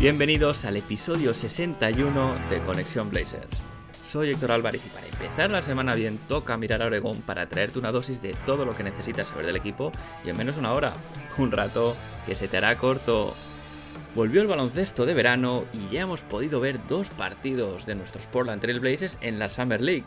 Bienvenidos 0.00 0.64
al 0.64 0.78
episodio 0.78 1.34
61 1.34 2.32
de 2.48 2.62
Conexión 2.62 3.10
Blazers. 3.10 3.64
Soy 4.02 4.30
Héctor 4.30 4.52
Álvarez 4.52 4.80
y 4.86 4.88
para 4.88 5.06
empezar 5.06 5.50
la 5.50 5.62
semana 5.62 5.94
bien 5.94 6.18
toca 6.26 6.56
mirar 6.56 6.80
a 6.80 6.86
Oregón 6.86 7.20
para 7.20 7.50
traerte 7.50 7.78
una 7.78 7.92
dosis 7.92 8.22
de 8.22 8.34
todo 8.46 8.64
lo 8.64 8.72
que 8.72 8.82
necesitas 8.82 9.28
saber 9.28 9.44
del 9.44 9.56
equipo 9.56 9.92
y 10.24 10.30
en 10.30 10.38
menos 10.38 10.56
una 10.56 10.72
hora, 10.72 10.94
un 11.36 11.52
rato 11.52 11.94
que 12.24 12.34
se 12.34 12.48
te 12.48 12.56
hará 12.56 12.78
corto. 12.78 13.34
Volvió 14.14 14.40
el 14.40 14.48
baloncesto 14.48 15.04
de 15.04 15.12
verano 15.12 15.64
y 15.74 15.92
ya 15.92 16.00
hemos 16.00 16.22
podido 16.22 16.60
ver 16.60 16.78
dos 16.88 17.08
partidos 17.10 17.84
de 17.84 17.94
nuestros 17.94 18.24
Portland 18.24 18.62
Trail 18.62 18.80
Blazers 18.80 19.18
en 19.20 19.38
la 19.38 19.50
Summer 19.50 19.82
League. 19.82 20.04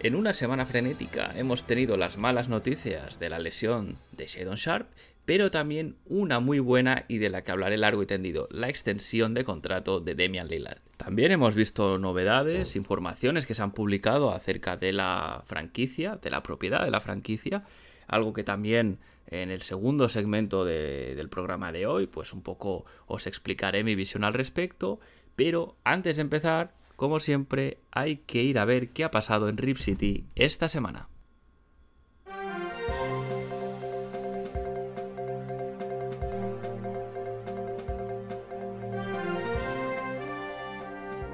En 0.00 0.16
una 0.16 0.34
semana 0.34 0.66
frenética 0.66 1.30
hemos 1.36 1.68
tenido 1.68 1.96
las 1.96 2.16
malas 2.16 2.48
noticias 2.48 3.20
de 3.20 3.28
la 3.28 3.38
lesión 3.38 3.96
de 4.10 4.26
Shadon 4.26 4.56
Sharp, 4.56 4.88
pero 5.26 5.50
también 5.50 5.96
una 6.06 6.40
muy 6.40 6.58
buena 6.60 7.04
y 7.08 7.18
de 7.18 7.28
la 7.28 7.42
que 7.42 7.50
hablaré 7.50 7.76
largo 7.76 8.02
y 8.02 8.06
tendido, 8.06 8.48
la 8.50 8.68
extensión 8.70 9.34
de 9.34 9.44
contrato 9.44 10.00
de 10.00 10.14
Damian 10.14 10.48
Lillard. 10.48 10.78
También 10.96 11.32
hemos 11.32 11.54
visto 11.54 11.98
novedades, 11.98 12.74
informaciones 12.76 13.46
que 13.46 13.54
se 13.54 13.62
han 13.62 13.72
publicado 13.72 14.32
acerca 14.32 14.76
de 14.78 14.92
la 14.94 15.42
franquicia, 15.44 16.16
de 16.22 16.30
la 16.30 16.42
propiedad 16.42 16.84
de 16.84 16.90
la 16.90 17.00
franquicia, 17.00 17.64
algo 18.06 18.32
que 18.32 18.44
también 18.44 18.98
en 19.28 19.50
el 19.50 19.60
segundo 19.62 20.08
segmento 20.08 20.64
de- 20.64 21.14
del 21.16 21.28
programa 21.28 21.72
de 21.72 21.86
hoy, 21.86 22.06
pues 22.06 22.32
un 22.32 22.42
poco 22.42 22.84
os 23.06 23.26
explicaré 23.26 23.82
mi 23.82 23.96
visión 23.96 24.22
al 24.22 24.32
respecto, 24.32 25.00
pero 25.34 25.76
antes 25.82 26.16
de 26.16 26.22
empezar, 26.22 26.72
como 26.94 27.18
siempre, 27.18 27.78
hay 27.90 28.18
que 28.18 28.42
ir 28.44 28.58
a 28.60 28.64
ver 28.64 28.88
qué 28.90 29.02
ha 29.02 29.10
pasado 29.10 29.48
en 29.48 29.56
Rip 29.58 29.78
City 29.78 30.24
esta 30.36 30.68
semana. 30.68 31.08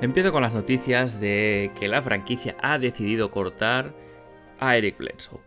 Empiezo 0.03 0.33
con 0.33 0.42
las 0.42 0.53
noticias 0.53 1.20
de 1.20 1.70
que 1.78 1.86
la 1.86 2.03
franquicia 2.03 2.56
ha 2.61 2.81
decidido 2.81 3.31
cortar 3.31 3.95
a 4.58 4.77
Eric 4.77 4.98
Bledsoe. 4.98 5.39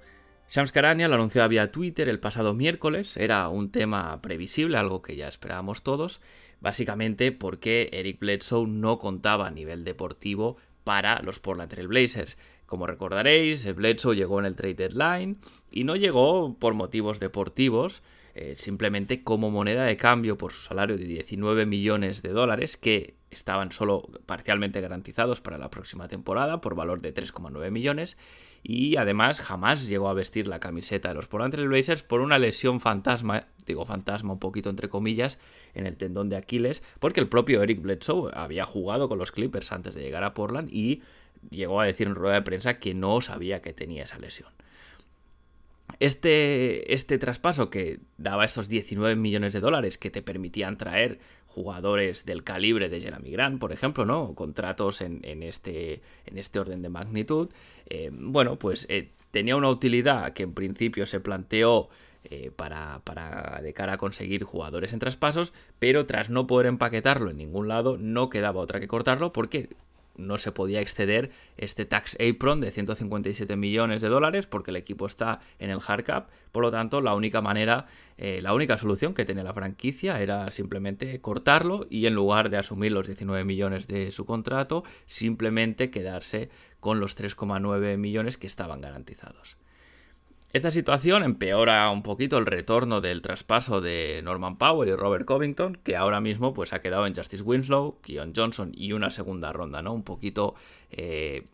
Shams 0.49 0.71
Karania 0.71 1.09
lo 1.09 1.15
anunció 1.15 1.45
vía 1.49 1.73
Twitter 1.73 2.07
el 2.07 2.21
pasado 2.21 2.53
miércoles, 2.53 3.17
era 3.17 3.49
un 3.49 3.69
tema 3.69 4.21
previsible, 4.21 4.77
algo 4.77 5.01
que 5.01 5.17
ya 5.17 5.27
esperábamos 5.27 5.83
todos, 5.83 6.21
básicamente 6.61 7.33
porque 7.33 7.89
Eric 7.91 8.17
Bledsoe 8.19 8.65
no 8.65 8.97
contaba 8.97 9.45
a 9.45 9.51
nivel 9.51 9.83
deportivo 9.83 10.55
para 10.85 11.21
los 11.21 11.41
Portland 11.41 11.71
Trail 11.71 11.89
Blazers. 11.89 12.37
Como 12.65 12.87
recordaréis, 12.87 13.75
Bledsoe 13.75 14.15
llegó 14.15 14.39
en 14.39 14.45
el 14.45 14.55
trade 14.55 14.75
deadline 14.75 15.37
y 15.69 15.83
no 15.83 15.97
llegó 15.97 16.57
por 16.57 16.75
motivos 16.75 17.19
deportivos, 17.19 18.03
eh, 18.35 18.53
simplemente 18.55 19.21
como 19.21 19.51
moneda 19.51 19.83
de 19.83 19.97
cambio 19.97 20.37
por 20.37 20.53
su 20.53 20.61
salario 20.61 20.97
de 20.97 21.03
19 21.03 21.65
millones 21.65 22.21
de 22.21 22.29
dólares 22.29 22.77
que 22.77 23.15
estaban 23.35 23.71
solo 23.71 24.09
parcialmente 24.25 24.81
garantizados 24.81 25.41
para 25.41 25.57
la 25.57 25.69
próxima 25.69 26.07
temporada 26.07 26.61
por 26.61 26.75
valor 26.75 27.01
de 27.01 27.13
3,9 27.13 27.69
millones 27.71 28.17
y 28.63 28.95
además 28.97 29.41
jamás 29.41 29.87
llegó 29.87 30.09
a 30.09 30.13
vestir 30.13 30.47
la 30.47 30.59
camiseta 30.59 31.09
de 31.09 31.15
los 31.15 31.27
Portland 31.27 31.53
Trail 31.53 32.03
por 32.07 32.21
una 32.21 32.39
lesión 32.39 32.79
fantasma, 32.79 33.47
digo 33.65 33.85
fantasma 33.85 34.33
un 34.33 34.39
poquito 34.39 34.69
entre 34.69 34.89
comillas, 34.89 35.37
en 35.73 35.85
el 35.85 35.97
tendón 35.97 36.29
de 36.29 36.37
Aquiles, 36.37 36.81
porque 36.99 37.19
el 37.19 37.29
propio 37.29 37.61
Eric 37.61 37.81
Bledsoe 37.81 38.31
había 38.33 38.65
jugado 38.65 39.07
con 39.07 39.19
los 39.19 39.31
Clippers 39.31 39.71
antes 39.71 39.93
de 39.93 40.01
llegar 40.01 40.23
a 40.23 40.33
Portland 40.33 40.69
y 40.71 41.03
llegó 41.49 41.79
a 41.79 41.85
decir 41.85 42.07
en 42.07 42.15
rueda 42.15 42.35
de 42.35 42.41
prensa 42.41 42.79
que 42.79 42.93
no 42.93 43.21
sabía 43.21 43.61
que 43.61 43.73
tenía 43.73 44.03
esa 44.03 44.17
lesión. 44.17 44.49
Este, 45.99 46.93
este 46.93 47.17
traspaso 47.17 47.69
que 47.69 47.99
daba 48.17 48.43
estos 48.43 48.67
19 48.67 49.15
millones 49.15 49.53
de 49.53 49.61
dólares 49.61 49.97
que 49.97 50.09
te 50.09 50.21
permitían 50.21 50.77
traer 50.77 51.19
jugadores 51.55 52.25
del 52.25 52.43
calibre 52.43 52.89
de 52.89 52.99
Jeremy 52.99 53.31
Grant, 53.31 53.59
por 53.59 53.71
ejemplo, 53.71 54.05
¿no? 54.05 54.35
Contratos 54.35 54.99
en, 54.99 55.21
en 55.23 55.41
este, 55.41 56.01
en 56.25 56.37
este 56.37 56.59
orden 56.59 56.81
de 56.81 56.89
magnitud. 56.89 57.49
eh, 57.87 58.11
bueno, 58.11 58.57
pues 58.59 58.85
eh, 58.89 59.11
tenía 59.31 59.55
una 59.55 59.69
utilidad 59.69 60.33
que 60.33 60.43
en 60.43 60.53
principio 60.53 61.05
se 61.05 61.21
planteó 61.21 61.87
eh, 62.25 62.51
para, 62.53 63.01
para 63.05 63.61
de 63.61 63.73
cara 63.73 63.93
a 63.93 63.97
conseguir 63.97 64.43
jugadores 64.43 64.91
en 64.91 64.99
traspasos, 64.99 65.53
pero 65.79 66.05
tras 66.05 66.29
no 66.29 66.45
poder 66.45 66.67
empaquetarlo 66.67 67.29
en 67.29 67.37
ningún 67.37 67.67
lado, 67.69 67.97
no 67.97 68.29
quedaba 68.29 68.59
otra 68.59 68.79
que 68.81 68.87
cortarlo 68.87 69.31
porque 69.31 69.69
no 70.17 70.37
se 70.37 70.51
podía 70.51 70.81
exceder 70.81 71.31
este 71.57 71.85
tax 71.85 72.17
apron 72.19 72.61
de 72.61 72.71
157 72.71 73.55
millones 73.55 74.01
de 74.01 74.09
dólares 74.09 74.47
porque 74.47 74.71
el 74.71 74.77
equipo 74.77 75.05
está 75.05 75.39
en 75.59 75.69
el 75.69 75.79
hard 75.85 76.03
cap. 76.03 76.29
Por 76.51 76.63
lo 76.63 76.71
tanto, 76.71 77.01
la 77.01 77.15
única 77.15 77.41
manera, 77.41 77.87
eh, 78.17 78.39
la 78.41 78.53
única 78.53 78.77
solución 78.77 79.13
que 79.13 79.25
tenía 79.25 79.43
la 79.43 79.53
franquicia 79.53 80.21
era 80.21 80.49
simplemente 80.51 81.19
cortarlo 81.21 81.87
y 81.89 82.05
en 82.05 82.15
lugar 82.15 82.49
de 82.49 82.57
asumir 82.57 82.91
los 82.91 83.07
19 83.07 83.43
millones 83.43 83.87
de 83.87 84.11
su 84.11 84.25
contrato, 84.25 84.83
simplemente 85.05 85.89
quedarse 85.89 86.49
con 86.79 86.99
los 86.99 87.17
3,9 87.17 87.97
millones 87.97 88.37
que 88.37 88.47
estaban 88.47 88.81
garantizados. 88.81 89.57
Esta 90.55 90.71
situación 90.71 91.23
empeora 91.23 91.89
un 91.89 92.01
poquito 92.01 92.37
el 92.37 92.45
retorno 92.45 93.01
del 93.01 93.21
traspaso 93.21 93.81
de 93.81 94.21
Norman 94.23 94.57
Powell 94.57 94.87
y 94.87 94.95
Robert 94.95 95.25
Covington, 95.25 95.77
que 95.83 95.97
ahora 95.97 96.21
mismo 96.21 96.53
pues 96.53 96.71
ha 96.71 96.81
quedado 96.81 97.05
en 97.05 97.13
Justice 97.13 97.43
Winslow, 97.43 97.99
Keon 98.01 98.31
Johnson 98.33 98.71
y 98.73 98.93
una 98.93 99.09
segunda 99.09 99.51
ronda, 99.51 99.81
¿no? 99.81 99.91
Un 99.93 100.03
poquito 100.03 100.55
eh, 100.91 101.47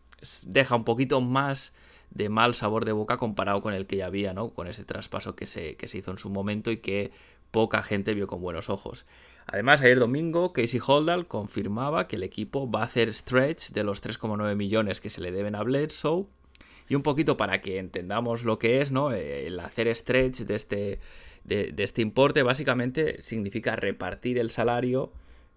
deja 0.46 0.76
un 0.76 0.84
poquito 0.84 1.20
más 1.20 1.74
de 2.12 2.30
mal 2.30 2.54
sabor 2.54 2.86
de 2.86 2.92
boca 2.92 3.18
comparado 3.18 3.64
con 3.64 3.74
el 3.74 3.88
que 3.88 3.98
ya 3.98 4.06
había, 4.06 4.36
¿no? 4.36 4.52
Con 4.52 4.68
ese 4.68 4.84
traspaso 4.84 5.36
que 5.36 5.48
se, 5.48 5.78
que 5.78 5.88
se 5.88 5.98
hizo 5.98 6.12
en 6.12 6.20
su 6.20 6.30
momento 6.30 6.70
y 6.70 6.78
que 6.78 7.10
poca 7.50 7.82
gente 7.82 8.14
vio 8.14 8.28
con 8.28 8.40
buenos 8.40 8.70
ojos. 8.70 9.08
Además, 9.48 9.82
ayer 9.82 9.98
domingo, 9.98 10.54
Casey 10.54 10.80
Holdall 10.80 11.26
confirmaba 11.26 12.08
que 12.08 12.18
el 12.18 12.24
equipo 12.24 12.70
va 12.70 12.82
a 12.82 12.86
hacer 12.86 13.12
stretch 13.12 13.72
de 13.72 13.84
los 13.84 14.04
3,9 14.04 14.56
millones 14.56 15.02
que 15.02 15.10
se 15.10 15.22
le 15.22 15.32
deben 15.32 15.56
a 15.56 15.64
Bledsoe 15.64 16.28
y 16.92 16.96
un 16.96 17.04
poquito 17.04 17.38
para 17.38 17.62
que 17.62 17.80
entendamos 17.80 18.44
lo 18.44 18.60
que 18.60 18.82
es, 18.82 18.92
¿no? 18.92 19.14
El 19.14 19.58
hacer 19.62 19.88
stretch 19.96 20.40
de 20.40 20.56
este, 20.56 21.00
de 21.46 21.74
este 21.78 22.02
importe 22.02 22.44
básicamente 22.44 23.24
significa 23.24 23.78
repartir 23.78 24.38
el 24.38 24.52
salario 24.52 25.14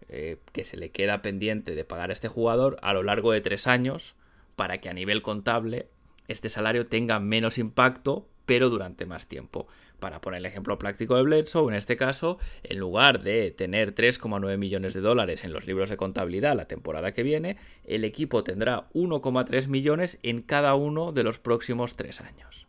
eh, 0.08 0.36
que 0.52 0.64
se 0.64 0.76
le 0.76 0.92
queda 0.92 1.22
pendiente 1.22 1.74
de 1.74 1.84
pagar 1.84 2.10
a 2.10 2.12
este 2.12 2.28
jugador 2.28 2.76
a 2.82 2.92
lo 2.92 3.02
largo 3.02 3.32
de 3.32 3.40
tres 3.40 3.66
años 3.66 4.14
para 4.54 4.78
que 4.78 4.88
a 4.88 4.92
nivel 4.92 5.22
contable 5.22 5.88
este 6.28 6.50
salario 6.50 6.86
tenga 6.86 7.18
menos 7.18 7.58
impacto 7.58 8.28
pero 8.46 8.70
durante 8.70 9.06
más 9.06 9.26
tiempo. 9.26 9.66
Para 10.00 10.20
poner 10.20 10.38
el 10.38 10.46
ejemplo 10.46 10.78
práctico 10.78 11.16
de 11.16 11.22
Bledsoe, 11.22 11.68
en 11.68 11.76
este 11.76 11.96
caso, 11.96 12.38
en 12.62 12.78
lugar 12.78 13.22
de 13.22 13.50
tener 13.50 13.94
3,9 13.94 14.58
millones 14.58 14.94
de 14.94 15.00
dólares 15.00 15.44
en 15.44 15.52
los 15.52 15.66
libros 15.66 15.90
de 15.90 15.96
contabilidad 15.96 16.56
la 16.56 16.68
temporada 16.68 17.12
que 17.12 17.22
viene, 17.22 17.56
el 17.84 18.04
equipo 18.04 18.44
tendrá 18.44 18.90
1,3 18.92 19.68
millones 19.68 20.18
en 20.22 20.42
cada 20.42 20.74
uno 20.74 21.12
de 21.12 21.22
los 21.22 21.38
próximos 21.38 21.96
tres 21.96 22.20
años. 22.20 22.66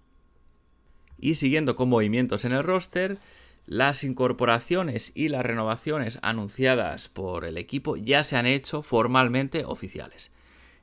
Y 1.19 1.35
siguiendo 1.35 1.75
con 1.75 1.89
movimientos 1.89 2.45
en 2.45 2.53
el 2.53 2.63
roster, 2.63 3.17
las 3.65 4.03
incorporaciones 4.03 5.11
y 5.15 5.29
las 5.29 5.43
renovaciones 5.45 6.19
anunciadas 6.21 7.09
por 7.09 7.45
el 7.45 7.57
equipo 7.57 7.97
ya 7.97 8.23
se 8.23 8.37
han 8.37 8.45
hecho 8.45 8.83
formalmente 8.83 9.65
oficiales. 9.65 10.31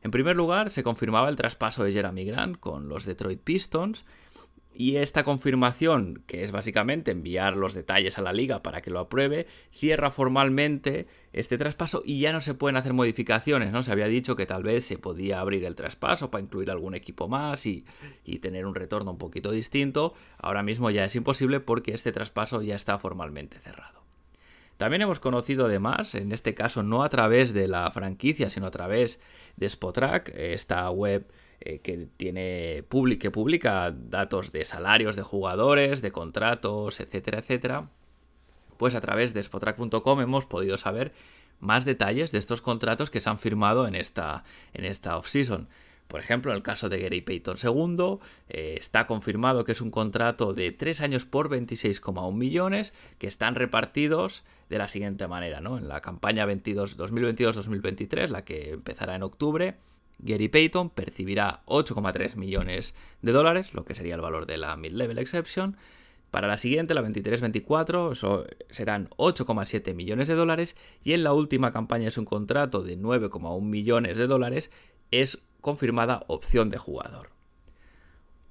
En 0.02 0.10
primer 0.10 0.34
lugar, 0.34 0.72
se 0.72 0.82
confirmaba 0.82 1.28
el 1.28 1.36
traspaso 1.36 1.84
de 1.84 1.92
Jeremy 1.92 2.24
Grant 2.24 2.58
con 2.58 2.88
los 2.88 3.06
Detroit 3.06 3.40
Pistons, 3.40 4.04
y 4.74 4.96
esta 4.96 5.24
confirmación, 5.24 6.22
que 6.26 6.44
es 6.44 6.52
básicamente 6.52 7.10
enviar 7.10 7.56
los 7.56 7.74
detalles 7.74 8.18
a 8.18 8.22
la 8.22 8.32
liga 8.32 8.62
para 8.62 8.80
que 8.80 8.90
lo 8.90 9.00
apruebe, 9.00 9.46
cierra 9.72 10.10
formalmente 10.10 11.06
este 11.32 11.58
traspaso 11.58 12.02
y 12.04 12.20
ya 12.20 12.32
no 12.32 12.40
se 12.40 12.54
pueden 12.54 12.76
hacer 12.76 12.92
modificaciones, 12.92 13.72
¿no? 13.72 13.82
Se 13.82 13.92
había 13.92 14.06
dicho 14.06 14.36
que 14.36 14.46
tal 14.46 14.62
vez 14.62 14.84
se 14.84 14.98
podía 14.98 15.40
abrir 15.40 15.64
el 15.64 15.74
traspaso 15.74 16.30
para 16.30 16.42
incluir 16.42 16.70
algún 16.70 16.94
equipo 16.94 17.28
más 17.28 17.66
y, 17.66 17.84
y 18.24 18.38
tener 18.38 18.66
un 18.66 18.74
retorno 18.74 19.10
un 19.10 19.18
poquito 19.18 19.50
distinto. 19.50 20.14
Ahora 20.38 20.62
mismo 20.62 20.90
ya 20.90 21.04
es 21.04 21.16
imposible 21.16 21.60
porque 21.60 21.94
este 21.94 22.12
traspaso 22.12 22.62
ya 22.62 22.74
está 22.74 22.98
formalmente 22.98 23.58
cerrado. 23.58 24.02
También 24.82 25.02
hemos 25.02 25.20
conocido 25.20 25.66
además, 25.66 26.16
en 26.16 26.32
este 26.32 26.54
caso 26.54 26.82
no 26.82 27.04
a 27.04 27.08
través 27.08 27.52
de 27.52 27.68
la 27.68 27.88
franquicia, 27.92 28.50
sino 28.50 28.66
a 28.66 28.72
través 28.72 29.20
de 29.56 29.66
Spotrack, 29.66 30.32
esta 30.34 30.90
web 30.90 31.24
eh, 31.64 31.78
que, 31.80 32.08
tiene, 32.16 32.84
que 33.18 33.30
publica 33.30 33.92
datos 33.92 34.50
de 34.50 34.64
salarios 34.64 35.16
de 35.16 35.22
jugadores, 35.22 36.02
de 36.02 36.10
contratos, 36.10 36.98
etcétera, 36.98 37.38
etcétera, 37.38 37.88
pues 38.76 38.94
a 38.94 39.00
través 39.00 39.32
de 39.32 39.40
spotrack.com 39.40 40.20
hemos 40.20 40.44
podido 40.44 40.76
saber 40.76 41.12
más 41.60 41.84
detalles 41.84 42.32
de 42.32 42.38
estos 42.38 42.60
contratos 42.60 43.10
que 43.10 43.20
se 43.20 43.30
han 43.30 43.38
firmado 43.38 43.86
en 43.86 43.94
esta, 43.94 44.42
en 44.74 44.84
esta 44.84 45.16
offseason. 45.16 45.68
Por 46.08 46.18
ejemplo, 46.18 46.50
en 46.50 46.56
el 46.56 46.62
caso 46.64 46.88
de 46.88 46.98
Gary 46.98 47.20
Payton 47.20 47.56
II, 47.62 48.18
eh, 48.48 48.74
está 48.78 49.06
confirmado 49.06 49.64
que 49.64 49.72
es 49.72 49.80
un 49.80 49.90
contrato 49.90 50.52
de 50.52 50.72
3 50.72 51.00
años 51.00 51.24
por 51.24 51.48
26,1 51.48 52.34
millones 52.34 52.92
que 53.18 53.28
están 53.28 53.54
repartidos 53.54 54.44
de 54.68 54.78
la 54.78 54.88
siguiente 54.88 55.28
manera, 55.28 55.60
¿no? 55.60 55.78
En 55.78 55.88
la 55.88 56.00
campaña 56.00 56.44
2022-2023, 56.46 58.28
la 58.28 58.44
que 58.44 58.70
empezará 58.72 59.14
en 59.14 59.22
octubre, 59.22 59.76
Gary 60.22 60.48
Payton 60.48 60.90
percibirá 60.90 61.62
8,3 61.66 62.36
millones 62.36 62.94
de 63.20 63.32
dólares, 63.32 63.74
lo 63.74 63.84
que 63.84 63.94
sería 63.94 64.14
el 64.14 64.20
valor 64.20 64.46
de 64.46 64.56
la 64.56 64.76
mid-level 64.76 65.18
exception. 65.18 65.76
Para 66.30 66.48
la 66.48 66.56
siguiente, 66.56 66.94
la 66.94 67.02
23-24, 67.02 68.12
eso 68.12 68.46
serán 68.70 69.10
8,7 69.18 69.94
millones 69.94 70.28
de 70.28 70.34
dólares. 70.34 70.76
Y 71.04 71.12
en 71.12 71.24
la 71.24 71.34
última 71.34 71.72
campaña 71.72 72.08
es 72.08 72.16
un 72.16 72.24
contrato 72.24 72.82
de 72.82 72.98
9,1 72.98 73.60
millones 73.60 74.16
de 74.16 74.26
dólares, 74.26 74.70
es 75.10 75.42
confirmada 75.60 76.24
opción 76.28 76.70
de 76.70 76.78
jugador. 76.78 77.30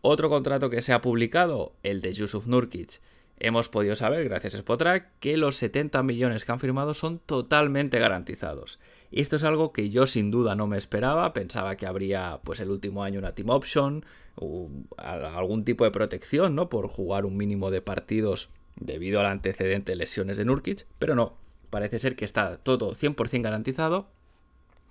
Otro 0.02 0.30
contrato 0.30 0.70
que 0.70 0.82
se 0.82 0.94
ha 0.94 1.02
publicado, 1.02 1.74
el 1.84 2.02
de 2.02 2.14
Yusuf 2.14 2.48
Nurkic. 2.48 3.00
Hemos 3.44 3.70
podido 3.70 3.96
saber, 3.96 4.24
gracias 4.26 4.54
a 4.54 4.60
Spotrack, 4.60 5.18
que 5.20 5.36
los 5.36 5.56
70 5.56 6.04
millones 6.04 6.46
que 6.46 6.52
han 6.52 6.60
firmado 6.60 6.94
son 6.94 7.18
totalmente 7.18 7.98
garantizados. 7.98 8.80
Y 9.10 9.20
esto 9.22 9.38
es 9.38 9.44
algo 9.44 9.74
que 9.74 9.90
yo 9.90 10.06
sin 10.06 10.30
duda 10.30 10.54
no 10.54 10.68
me 10.68 10.78
esperaba. 10.78 11.34
Pensaba 11.34 11.76
que 11.76 11.88
habría, 11.88 12.40
pues, 12.44 12.60
el 12.60 12.70
último 12.70 13.04
año 13.04 13.18
una 13.18 13.34
team 13.34 13.50
option, 13.50 14.06
o 14.36 14.70
algún 14.96 15.66
tipo 15.66 15.86
de 15.86 15.90
protección, 15.90 16.54
¿no? 16.54 16.70
Por 16.70 16.88
jugar 16.88 17.26
un 17.26 17.36
mínimo 17.36 17.72
de 17.72 17.82
partidos 17.82 18.52
debido 18.76 19.20
al 19.20 19.26
antecedente 19.26 19.94
de 19.94 19.96
lesiones 19.96 20.38
de 20.38 20.46
Nurkic, 20.46 20.86
pero 21.00 21.16
no. 21.16 21.36
Parece 21.72 21.98
ser 21.98 22.16
que 22.16 22.26
está 22.26 22.58
todo 22.58 22.94
100% 22.94 23.42
garantizado 23.42 24.08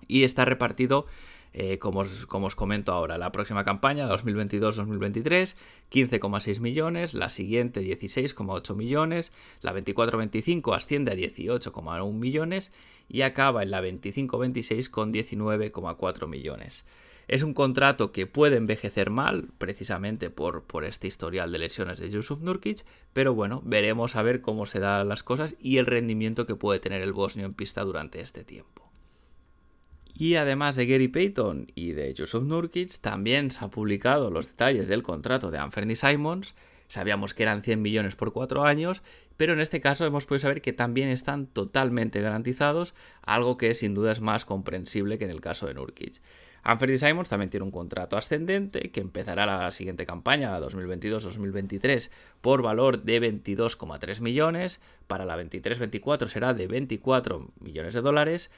y 0.08 0.24
está 0.24 0.44
repartido 0.44 1.06
eh, 1.52 1.78
como, 1.78 2.00
os, 2.00 2.26
como, 2.26 2.46
os, 2.46 2.54
comento 2.54 2.92
ahora. 2.92 3.18
La 3.18 3.32
próxima 3.32 3.64
campaña, 3.64 4.08
2022-2023, 4.08 5.56
15,6 5.90 6.60
millones, 6.60 7.14
la 7.14 7.30
siguiente 7.30 7.80
16,8 7.80 8.74
millones, 8.76 9.32
la 9.60 9.74
24-25 9.74 10.74
asciende 10.76 11.12
a 11.12 11.14
18,1 11.14 12.12
millones 12.12 12.72
y 13.08 13.22
acaba 13.22 13.62
en 13.62 13.70
la 13.70 13.82
25-26 13.82 14.90
con 14.90 15.12
19,4 15.12 16.28
millones. 16.28 16.84
Es 17.30 17.44
un 17.44 17.54
contrato 17.54 18.10
que 18.10 18.26
puede 18.26 18.56
envejecer 18.56 19.08
mal, 19.10 19.50
precisamente 19.58 20.30
por, 20.30 20.64
por, 20.64 20.84
este 20.84 21.06
historial 21.06 21.52
de 21.52 21.58
lesiones 21.58 22.00
de 22.00 22.10
Yusuf 22.10 22.40
Nurkic, 22.40 22.84
pero 23.12 23.34
bueno, 23.34 23.62
veremos 23.64 24.16
a 24.16 24.22
ver 24.22 24.40
cómo 24.40 24.66
se 24.66 24.80
dan 24.80 25.08
las 25.08 25.22
cosas 25.22 25.54
y 25.60 25.76
el 25.76 25.86
rendimiento 25.86 26.44
que 26.44 26.56
puede 26.56 26.80
tener 26.80 27.02
el 27.02 27.12
bosnio 27.12 27.46
en 27.46 27.54
pista 27.54 27.82
durante 27.82 28.20
este 28.20 28.42
tiempo. 28.42 28.89
Y 30.20 30.34
además 30.34 30.76
de 30.76 30.84
Gary 30.84 31.08
Payton 31.08 31.72
y 31.74 31.92
de 31.92 32.14
Joseph 32.14 32.42
Nurkic, 32.42 32.98
también 33.00 33.50
se 33.50 33.64
han 33.64 33.70
publicado 33.70 34.30
los 34.30 34.48
detalles 34.48 34.86
del 34.86 35.02
contrato 35.02 35.50
de 35.50 35.56
Anthony 35.56 35.94
Simons. 35.94 36.54
Sabíamos 36.88 37.32
que 37.32 37.44
eran 37.44 37.62
100 37.62 37.80
millones 37.80 38.16
por 38.16 38.34
4 38.34 38.66
años, 38.66 39.02
pero 39.38 39.54
en 39.54 39.60
este 39.60 39.80
caso 39.80 40.04
hemos 40.04 40.26
podido 40.26 40.40
saber 40.40 40.60
que 40.60 40.74
también 40.74 41.08
están 41.08 41.46
totalmente 41.46 42.20
garantizados, 42.20 42.92
algo 43.22 43.56
que 43.56 43.74
sin 43.74 43.94
duda 43.94 44.12
es 44.12 44.20
más 44.20 44.44
comprensible 44.44 45.16
que 45.16 45.24
en 45.24 45.30
el 45.30 45.40
caso 45.40 45.66
de 45.66 45.72
Nurkic. 45.72 46.20
Anthony 46.62 46.98
Simons 46.98 47.30
también 47.30 47.48
tiene 47.48 47.64
un 47.64 47.70
contrato 47.70 48.18
ascendente 48.18 48.90
que 48.90 49.00
empezará 49.00 49.46
la 49.46 49.70
siguiente 49.70 50.04
campaña, 50.04 50.60
2022-2023, 50.60 52.10
por 52.42 52.60
valor 52.60 53.04
de 53.04 53.22
22,3 53.22 54.20
millones. 54.20 54.80
Para 55.06 55.24
la 55.24 55.42
23-24 55.42 56.26
será 56.28 56.52
de 56.52 56.66
24 56.66 57.48
millones 57.60 57.94
de 57.94 58.02
dólares. 58.02 58.50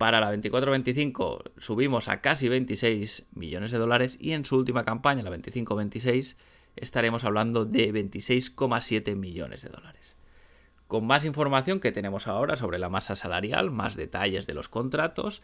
Para 0.00 0.18
la 0.18 0.34
24-25 0.34 1.50
subimos 1.58 2.08
a 2.08 2.22
casi 2.22 2.48
26 2.48 3.26
millones 3.34 3.70
de 3.70 3.76
dólares 3.76 4.16
y 4.18 4.32
en 4.32 4.46
su 4.46 4.56
última 4.56 4.82
campaña, 4.82 5.22
la 5.22 5.30
25-26, 5.30 6.36
estaremos 6.74 7.24
hablando 7.24 7.66
de 7.66 7.92
26,7 7.92 9.14
millones 9.14 9.60
de 9.60 9.68
dólares. 9.68 10.16
Con 10.86 11.06
más 11.06 11.26
información 11.26 11.80
que 11.80 11.92
tenemos 11.92 12.28
ahora 12.28 12.56
sobre 12.56 12.78
la 12.78 12.88
masa 12.88 13.14
salarial, 13.14 13.70
más 13.70 13.94
detalles 13.94 14.46
de 14.46 14.54
los 14.54 14.70
contratos, 14.70 15.42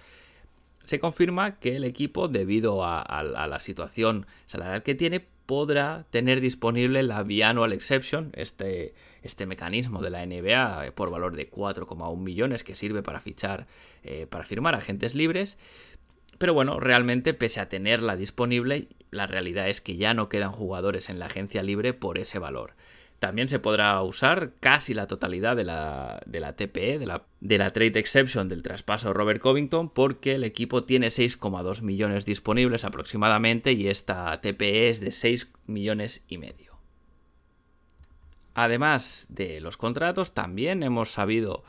se 0.84 1.00
confirma 1.00 1.58
que 1.58 1.76
el 1.76 1.84
equipo, 1.84 2.28
debido 2.28 2.82
a, 2.82 3.22
la 3.24 3.60
situación 3.60 4.24
salarial 4.46 4.82
que 4.82 4.94
tiene, 4.94 5.26
podrá 5.46 6.06
tener 6.10 6.40
disponible 6.40 7.02
la 7.02 7.22
biannual 7.22 7.72
exception, 7.72 8.32
este, 8.34 8.94
este 9.22 9.46
mecanismo 9.46 10.02
de 10.02 10.10
la 10.10 10.26
NBA 10.26 10.86
eh, 10.86 10.92
por 10.92 11.10
valor 11.10 11.36
de 11.36 11.50
4,1 11.50 12.16
millones 12.18 12.64
que 12.64 12.74
sirve 12.74 13.02
para 13.02 13.20
fichar, 13.20 13.66
eh, 14.02 14.26
para 14.28 14.44
firmar 14.44 14.74
agentes 14.74 15.14
libres. 15.14 15.56
Pero 16.38 16.52
bueno, 16.52 16.78
realmente 16.80 17.32
pese 17.32 17.60
a 17.60 17.68
tenerla 17.68 18.16
disponible, 18.16 18.88
la 19.10 19.26
realidad 19.26 19.68
es 19.68 19.80
que 19.80 19.96
ya 19.96 20.12
no 20.12 20.28
quedan 20.28 20.50
jugadores 20.50 21.08
en 21.08 21.18
la 21.18 21.26
agencia 21.26 21.62
libre 21.62 21.94
por 21.94 22.18
ese 22.18 22.38
valor. 22.38 22.74
También 23.18 23.48
se 23.48 23.58
podrá 23.58 24.02
usar 24.02 24.52
casi 24.60 24.92
la 24.92 25.06
totalidad 25.06 25.56
de 25.56 25.64
la, 25.64 26.20
de 26.26 26.40
la 26.40 26.54
TPE, 26.54 26.98
de 26.98 27.06
la, 27.06 27.24
de 27.40 27.58
la 27.58 27.70
Trade 27.70 27.98
Exception 27.98 28.48
del 28.48 28.62
traspaso 28.62 29.14
Robert 29.14 29.40
Covington, 29.40 29.88
porque 29.88 30.34
el 30.34 30.44
equipo 30.44 30.84
tiene 30.84 31.08
6,2 31.08 31.82
millones 31.82 32.26
disponibles 32.26 32.84
aproximadamente 32.84 33.72
y 33.72 33.88
esta 33.88 34.38
TPE 34.40 34.90
es 34.90 35.00
de 35.00 35.12
6 35.12 35.50
millones 35.66 36.24
y 36.28 36.36
medio. 36.36 36.76
Además 38.52 39.26
de 39.28 39.60
los 39.60 39.76
contratos, 39.76 40.32
también 40.32 40.82
hemos 40.82 41.10
sabido 41.10 41.64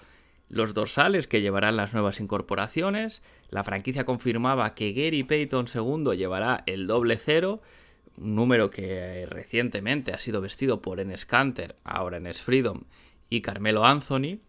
los 0.50 0.74
dorsales 0.74 1.28
que 1.28 1.42
llevarán 1.42 1.76
las 1.76 1.94
nuevas 1.94 2.20
incorporaciones. 2.20 3.22
La 3.50 3.64
franquicia 3.64 4.06
confirmaba 4.06 4.74
que 4.74 4.94
Gary 4.94 5.24
Payton 5.24 5.68
II 5.74 6.16
llevará 6.16 6.64
el 6.66 6.88
doble 6.88 7.18
cero 7.18 7.62
un 8.18 8.36
número 8.36 8.70
que 8.70 9.26
recientemente 9.28 10.14
ha 10.14 10.20
sido 10.20 10.42
vestido 10.42 10.82
por 10.82 11.00
Enes 11.00 11.26
Kanter, 11.26 11.76
ahora 11.84 12.18
Enes 12.18 12.42
Freedom 12.42 12.82
y 13.30 13.42
Carmelo 13.42 13.86
Anthony. 13.86 14.40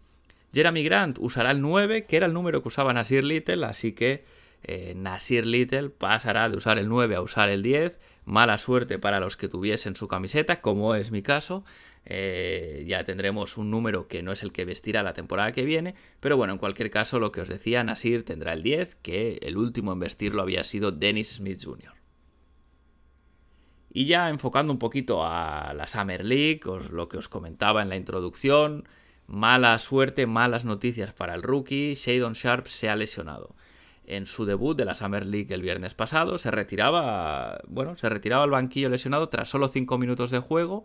Jeremy 0.53 0.83
Grant 0.83 1.19
usará 1.21 1.51
el 1.51 1.61
9, 1.61 2.07
que 2.07 2.17
era 2.17 2.27
el 2.27 2.33
número 2.33 2.63
que 2.63 2.69
usaba 2.69 2.93
Nasir 2.93 3.25
Little, 3.25 3.65
así 3.67 3.93
que 3.93 4.25
eh, 4.63 4.95
Nasir 4.97 5.47
Little 5.47 5.91
pasará 5.91 6.49
de 6.49 6.57
usar 6.57 6.79
el 6.79 6.89
9 6.89 7.17
a 7.17 7.21
usar 7.21 7.49
el 7.51 7.63
10. 7.63 7.99
Mala 8.25 8.59
suerte 8.59 8.99
para 8.99 9.21
los 9.21 9.37
que 9.37 9.49
tuviesen 9.49 9.95
su 9.95 10.09
camiseta, 10.09 10.61
como 10.61 10.95
es 10.95 11.11
mi 11.11 11.23
caso. 11.23 11.65
Eh, 12.05 12.85
ya 12.87 13.05
tendremos 13.05 13.59
un 13.59 13.71
número 13.71 14.09
que 14.09 14.23
no 14.23 14.33
es 14.33 14.43
el 14.43 14.53
que 14.53 14.65
vestirá 14.65 15.03
la 15.03 15.13
temporada 15.13 15.53
que 15.53 15.65
viene, 15.65 15.95
pero 16.21 16.39
bueno, 16.39 16.55
en 16.55 16.59
cualquier 16.59 16.91
caso, 16.91 17.19
lo 17.19 17.33
que 17.33 17.43
os 17.43 17.49
decía, 17.49 17.85
Nasir 17.85 18.25
tendrá 18.25 18.55
el 18.55 18.63
10, 18.63 18.97
que 18.97 19.39
el 19.43 19.59
último 19.59 19.93
en 19.93 19.99
vestirlo 19.99 20.41
había 20.41 20.65
sido 20.65 20.91
Dennis 20.91 21.35
Smith 21.37 21.63
Jr. 21.63 21.98
Y 23.99 24.05
ya 24.05 24.29
enfocando 24.29 24.73
un 24.73 24.79
poquito 24.79 25.25
a 25.25 25.73
la 25.75 25.89
Summer 25.89 26.25
League, 26.25 26.61
lo 26.93 27.09
que 27.09 27.19
os 27.19 27.29
comentaba 27.29 27.83
en 27.83 27.89
la 27.89 27.97
introducción, 27.97 28.89
mala 29.27 29.77
suerte, 29.81 30.29
malas 30.29 30.65
noticias 30.65 31.13
para 31.13 31.35
el 31.35 31.43
rookie, 31.43 31.97
Shadon 31.97 32.35
Sharp 32.35 32.69
se 32.69 32.89
ha 32.89 32.95
lesionado. 32.95 33.57
En 34.07 34.27
su 34.27 34.45
debut 34.45 34.77
de 34.77 34.85
la 34.85 34.95
Summer 34.95 35.27
League 35.27 35.53
el 35.53 35.63
viernes 35.63 35.95
pasado 35.95 36.39
se 36.39 36.53
retiraba, 36.53 37.61
bueno, 37.67 37.97
se 37.97 38.09
retiraba 38.09 38.45
al 38.45 38.51
banquillo 38.51 38.89
lesionado 38.89 39.31
tras 39.31 39.49
solo 39.49 39.67
5 39.67 39.99
minutos 39.99 40.31
de 40.31 40.39
juego. 40.39 40.85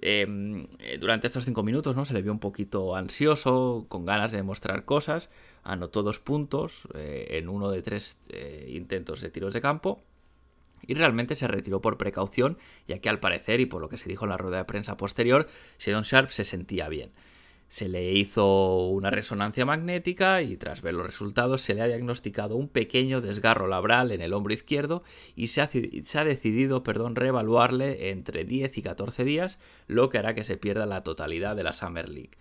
Em, 0.00 0.66
eh, 0.78 0.96
durante 0.98 1.26
estos 1.26 1.44
5 1.44 1.62
minutos 1.62 1.94
¿no? 1.94 2.06
se 2.06 2.14
le 2.14 2.22
vio 2.22 2.32
un 2.32 2.40
poquito 2.40 2.96
ansioso, 2.96 3.84
con 3.90 4.06
ganas 4.06 4.32
de 4.32 4.38
demostrar 4.38 4.86
cosas. 4.86 5.28
Anotó 5.64 6.02
dos 6.02 6.18
puntos 6.18 6.88
eh, 6.94 7.26
en 7.32 7.50
uno 7.50 7.68
de 7.68 7.82
tres 7.82 8.18
eh, 8.30 8.70
intentos 8.70 9.20
de 9.20 9.28
tiros 9.28 9.52
de 9.52 9.60
campo 9.60 10.02
y 10.86 10.94
realmente 10.94 11.34
se 11.34 11.48
retiró 11.48 11.80
por 11.80 11.98
precaución, 11.98 12.58
ya 12.86 12.98
que 12.98 13.08
al 13.08 13.20
parecer, 13.20 13.60
y 13.60 13.66
por 13.66 13.80
lo 13.80 13.88
que 13.88 13.98
se 13.98 14.08
dijo 14.08 14.24
en 14.24 14.30
la 14.30 14.36
rueda 14.36 14.58
de 14.58 14.64
prensa 14.64 14.96
posterior, 14.96 15.48
Shadon 15.78 16.02
Sharp 16.02 16.30
se 16.30 16.44
sentía 16.44 16.88
bien. 16.88 17.10
Se 17.68 17.88
le 17.88 18.12
hizo 18.12 18.86
una 18.88 19.10
resonancia 19.10 19.66
magnética 19.66 20.42
y 20.42 20.56
tras 20.56 20.80
ver 20.80 20.94
los 20.94 21.06
resultados 21.06 21.60
se 21.60 21.74
le 21.74 21.82
ha 21.82 21.86
diagnosticado 21.86 22.54
un 22.54 22.68
pequeño 22.68 23.20
desgarro 23.20 23.66
labral 23.66 24.12
en 24.12 24.20
el 24.20 24.32
hombro 24.32 24.54
izquierdo 24.54 25.02
y 25.34 25.48
se 25.48 25.60
ha, 25.60 25.68
se 25.68 26.18
ha 26.18 26.24
decidido 26.24 26.84
perdón, 26.84 27.16
reevaluarle 27.16 28.10
entre 28.10 28.44
10 28.44 28.78
y 28.78 28.82
14 28.82 29.24
días, 29.24 29.58
lo 29.88 30.08
que 30.08 30.18
hará 30.18 30.34
que 30.34 30.44
se 30.44 30.56
pierda 30.56 30.86
la 30.86 31.02
totalidad 31.02 31.56
de 31.56 31.64
la 31.64 31.72
Summer 31.72 32.08
League. 32.08 32.38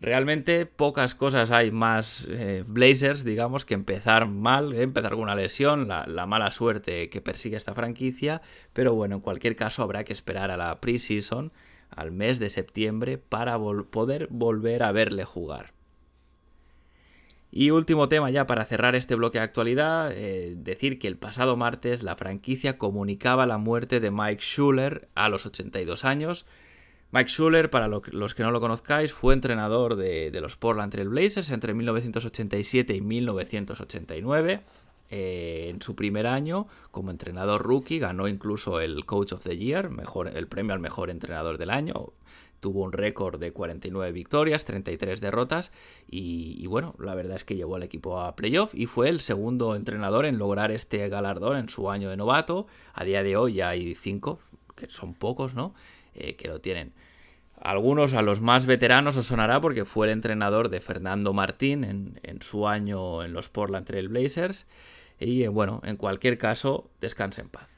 Realmente 0.00 0.64
pocas 0.64 1.16
cosas 1.16 1.50
hay 1.50 1.72
más 1.72 2.26
eh, 2.30 2.62
Blazers, 2.66 3.24
digamos, 3.24 3.64
que 3.64 3.74
empezar 3.74 4.28
mal, 4.28 4.72
eh, 4.72 4.82
empezar 4.82 5.12
con 5.12 5.22
una 5.22 5.34
lesión, 5.34 5.88
la, 5.88 6.26
mala 6.26 6.52
suerte 6.52 7.10
que 7.10 7.20
persigue 7.20 7.56
esta 7.56 7.74
franquicia, 7.74 8.40
pero 8.72 8.94
bueno, 8.94 9.16
en 9.16 9.20
cualquier 9.20 9.56
caso 9.56 9.82
habrá 9.82 10.04
que 10.04 10.12
esperar 10.12 10.52
a 10.52 10.56
la 10.56 10.80
preseason, 10.80 11.52
al 11.90 12.12
mes 12.12 12.38
de 12.38 12.48
septiembre, 12.48 13.18
para 13.18 13.58
poder 13.58 14.28
volver 14.30 14.84
a 14.84 14.92
verle 14.92 15.24
jugar. 15.24 15.72
Y 17.50 17.70
último 17.70 18.08
tema 18.08 18.30
ya 18.30 18.46
para 18.46 18.66
cerrar 18.66 18.94
este 18.94 19.16
bloque 19.16 19.38
de 19.38 19.44
actualidad, 19.44 20.12
eh, 20.12 20.54
decir 20.56 20.98
que 20.98 21.08
el 21.08 21.16
pasado 21.16 21.56
martes 21.56 22.04
la 22.04 22.14
franquicia 22.14 22.78
comunicaba 22.78 23.46
la 23.46 23.58
muerte 23.58 24.00
de 24.00 24.10
Mike 24.10 24.42
Schuller 24.42 25.08
a 25.14 25.28
los 25.28 25.46
82 25.46 26.04
años, 26.04 26.46
Mike 27.10 27.30
Schuller, 27.30 27.70
para 27.70 27.88
los 27.88 28.34
que 28.34 28.42
no 28.42 28.50
lo 28.50 28.60
conozcáis, 28.60 29.14
fue 29.14 29.32
entrenador 29.32 29.96
de, 29.96 30.30
los 30.42 30.56
Portland 30.56 30.92
Trail 30.92 31.08
Blazers 31.08 31.50
entre 31.50 31.72
1987 31.72 32.94
y 32.94 33.00
1989. 33.00 34.60
Eh, 35.10 35.68
en 35.70 35.80
su 35.80 35.94
primer 35.94 36.26
año, 36.26 36.66
como 36.90 37.10
entrenador 37.10 37.62
rookie, 37.62 37.98
ganó 37.98 38.28
incluso 38.28 38.80
el 38.80 39.06
Coach 39.06 39.32
of 39.32 39.42
the 39.42 39.56
Year, 39.56 39.88
el 40.34 40.48
premio 40.48 40.74
al 40.74 40.80
mejor 40.80 41.08
entrenador 41.08 41.56
del 41.56 41.70
año. 41.70 42.12
Tuvo 42.60 42.82
un 42.82 42.92
récord 42.92 43.40
de 43.40 43.52
49 43.52 44.12
victorias, 44.12 44.66
33 44.66 45.22
derrotas 45.22 45.72
y, 46.08 46.66
bueno, 46.66 46.94
la 46.98 47.14
verdad 47.14 47.36
es 47.36 47.44
que 47.44 47.54
llevó 47.54 47.76
al 47.76 47.84
equipo 47.84 48.20
a 48.20 48.34
playoff 48.36 48.74
y 48.74 48.84
fue 48.84 49.08
el 49.08 49.20
segundo 49.20 49.76
entrenador 49.76 50.26
en 50.26 50.36
lograr 50.36 50.72
este 50.72 51.08
galardón 51.08 51.56
en 51.56 51.68
su 51.70 51.90
año 51.90 52.10
de 52.10 52.18
novato. 52.18 52.66
A 52.92 53.04
día 53.04 53.22
de 53.22 53.36
hoy 53.36 53.54
ya 53.54 53.68
hay 53.70 53.94
cinco, 53.94 54.40
que 54.78 54.88
son 54.88 55.14
pocos, 55.14 55.54
¿no? 55.54 55.74
Eh, 56.14 56.36
que 56.36 56.48
lo 56.48 56.60
tienen. 56.60 56.92
Algunos, 57.60 58.14
a 58.14 58.22
los 58.22 58.40
más 58.40 58.66
veteranos, 58.66 59.16
os 59.16 59.26
sonará 59.26 59.60
porque 59.60 59.84
fue 59.84 60.06
el 60.06 60.12
entrenador 60.12 60.68
de 60.68 60.80
Fernando 60.80 61.32
Martín 61.32 61.84
en, 61.84 62.42
su 62.42 62.68
año 62.68 63.24
en 63.24 63.32
los 63.32 63.48
Portland 63.48 63.86
Trail 63.86 64.08
Blazers. 64.08 64.66
Y 65.18 65.42
eh, 65.42 65.48
bueno, 65.48 65.80
en 65.84 65.96
cualquier 65.96 66.38
caso, 66.38 66.88
descanse 67.00 67.40
en 67.40 67.48
paz. 67.48 67.68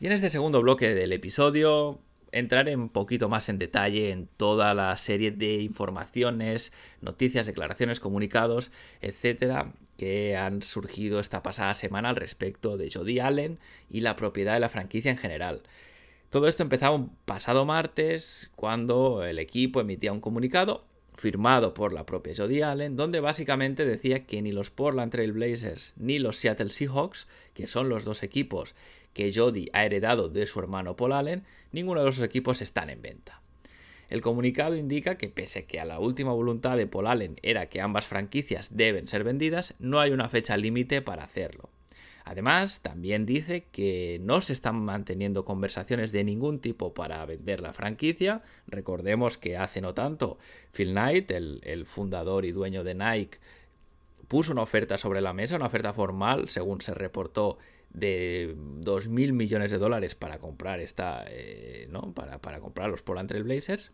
Y 0.00 0.06
en 0.06 0.12
este 0.12 0.30
segundo 0.30 0.60
bloque 0.60 0.94
del 0.94 1.12
episodio 1.12 1.98
entraré 2.32 2.76
un 2.76 2.88
poquito 2.88 3.28
más 3.28 3.48
en 3.48 3.58
detalle 3.58 4.10
en 4.10 4.28
toda 4.36 4.74
la 4.74 4.96
serie 4.96 5.30
de 5.30 5.62
informaciones, 5.62 6.72
noticias, 7.00 7.46
declaraciones, 7.46 8.00
comunicados, 8.00 8.70
etcétera, 9.00 9.72
que 9.96 10.36
han 10.36 10.62
surgido 10.62 11.20
esta 11.20 11.42
pasada 11.42 11.74
semana 11.74 12.10
al 12.10 12.16
respecto 12.16 12.76
de 12.76 12.90
Jody 12.90 13.20
Allen 13.20 13.58
y 13.88 14.00
la 14.00 14.16
propiedad 14.16 14.54
de 14.54 14.60
la 14.60 14.68
franquicia 14.68 15.10
en 15.10 15.16
general. 15.16 15.62
Todo 16.30 16.46
esto 16.46 16.62
empezaba 16.62 16.94
un 16.94 17.10
pasado 17.24 17.64
martes 17.64 18.50
cuando 18.54 19.24
el 19.24 19.38
equipo 19.38 19.80
emitía 19.80 20.12
un 20.12 20.20
comunicado 20.20 20.84
firmado 21.16 21.74
por 21.74 21.92
la 21.92 22.06
propia 22.06 22.34
Jody 22.36 22.62
Allen, 22.62 22.96
donde 22.96 23.20
básicamente 23.20 23.84
decía 23.84 24.24
que 24.24 24.40
ni 24.40 24.52
los 24.52 24.70
Portland 24.70 25.10
Trail 25.10 25.32
Blazers 25.32 25.94
ni 25.96 26.18
los 26.18 26.36
Seattle 26.36 26.70
Seahawks, 26.70 27.26
que 27.54 27.66
son 27.66 27.88
los 27.88 28.04
dos 28.04 28.22
equipos 28.22 28.74
que 29.12 29.32
Jody 29.34 29.68
ha 29.72 29.84
heredado 29.84 30.28
de 30.28 30.46
su 30.46 30.60
hermano 30.60 30.96
Paul 30.96 31.12
Allen, 31.12 31.44
ninguno 31.72 32.00
de 32.00 32.06
los 32.06 32.20
equipos 32.20 32.62
están 32.62 32.90
en 32.90 33.02
venta. 33.02 33.40
El 34.08 34.22
comunicado 34.22 34.74
indica 34.74 35.18
que 35.18 35.28
pese 35.28 35.66
que 35.66 35.80
a 35.80 35.84
la 35.84 35.98
última 35.98 36.32
voluntad 36.32 36.76
de 36.76 36.86
Paul 36.86 37.08
Allen 37.08 37.38
era 37.42 37.68
que 37.68 37.80
ambas 37.80 38.06
franquicias 38.06 38.76
deben 38.76 39.06
ser 39.06 39.22
vendidas, 39.22 39.74
no 39.78 40.00
hay 40.00 40.12
una 40.12 40.28
fecha 40.28 40.56
límite 40.56 41.02
para 41.02 41.24
hacerlo. 41.24 41.68
Además, 42.24 42.80
también 42.82 43.24
dice 43.24 43.64
que 43.72 44.18
no 44.22 44.42
se 44.42 44.52
están 44.52 44.76
manteniendo 44.76 45.46
conversaciones 45.46 46.12
de 46.12 46.24
ningún 46.24 46.60
tipo 46.60 46.92
para 46.92 47.24
vender 47.24 47.60
la 47.60 47.72
franquicia. 47.72 48.42
Recordemos 48.66 49.38
que 49.38 49.56
hace 49.56 49.80
no 49.80 49.94
tanto 49.94 50.38
Phil 50.72 50.90
Knight, 50.90 51.30
el, 51.30 51.60
el 51.64 51.86
fundador 51.86 52.44
y 52.44 52.52
dueño 52.52 52.84
de 52.84 52.94
Nike, 52.94 53.38
puso 54.28 54.52
una 54.52 54.60
oferta 54.60 54.98
sobre 54.98 55.22
la 55.22 55.32
mesa, 55.32 55.56
una 55.56 55.66
oferta 55.66 55.94
formal, 55.94 56.50
según 56.50 56.82
se 56.82 56.92
reportó 56.92 57.56
de 57.90 58.54
2.000 58.80 59.32
millones 59.32 59.70
de 59.70 59.78
dólares 59.78 60.14
para 60.14 60.38
comprar 60.38 60.80
esta, 60.80 61.24
eh, 61.28 61.88
¿no? 61.90 62.12
Para, 62.12 62.38
para, 62.38 62.60
comprar 62.60 62.90
los 62.90 63.02
Portland 63.02 63.28
Trail 63.28 63.44
Blazers. 63.44 63.90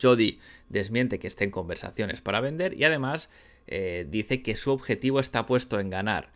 Jody 0.00 0.40
desmiente 0.68 1.18
que 1.18 1.28
esté 1.28 1.44
en 1.44 1.50
conversaciones 1.50 2.20
para 2.20 2.40
vender 2.40 2.74
y 2.74 2.84
además 2.84 3.30
eh, 3.66 4.06
dice 4.08 4.42
que 4.42 4.56
su 4.56 4.72
objetivo 4.72 5.20
está 5.20 5.46
puesto 5.46 5.78
en 5.80 5.90
ganar 5.90 6.30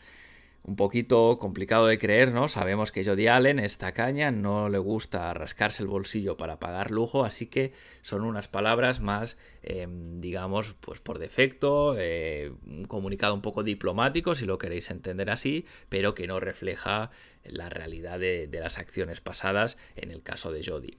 un 0.62 0.76
poquito 0.76 1.38
complicado 1.38 1.86
de 1.86 1.98
creer, 1.98 2.32
¿no? 2.32 2.48
Sabemos 2.48 2.92
que 2.92 3.04
Jody 3.04 3.28
Allen, 3.28 3.58
esta 3.58 3.92
caña, 3.92 4.30
no 4.30 4.68
le 4.68 4.78
gusta 4.78 5.32
rascarse 5.32 5.82
el 5.82 5.88
bolsillo 5.88 6.36
para 6.36 6.60
pagar 6.60 6.90
lujo, 6.90 7.24
así 7.24 7.46
que 7.46 7.72
son 8.02 8.22
unas 8.24 8.48
palabras 8.48 9.00
más, 9.00 9.38
em, 9.62 10.20
digamos, 10.20 10.74
pues 10.80 11.00
por 11.00 11.18
defecto, 11.18 11.96
eh, 11.98 12.52
un 12.66 12.84
comunicado 12.84 13.34
un 13.34 13.42
poco 13.42 13.62
diplomático, 13.62 14.34
si 14.34 14.44
lo 14.44 14.58
queréis 14.58 14.90
entender 14.90 15.30
así, 15.30 15.64
pero 15.88 16.14
que 16.14 16.26
no 16.26 16.40
refleja 16.40 17.10
la 17.44 17.70
realidad 17.70 18.18
de, 18.18 18.48
las 18.52 18.78
acciones 18.78 19.20
pasadas 19.22 19.78
en 19.96 20.10
el 20.10 20.22
caso 20.22 20.52
de 20.52 20.62
Jody. 20.64 20.98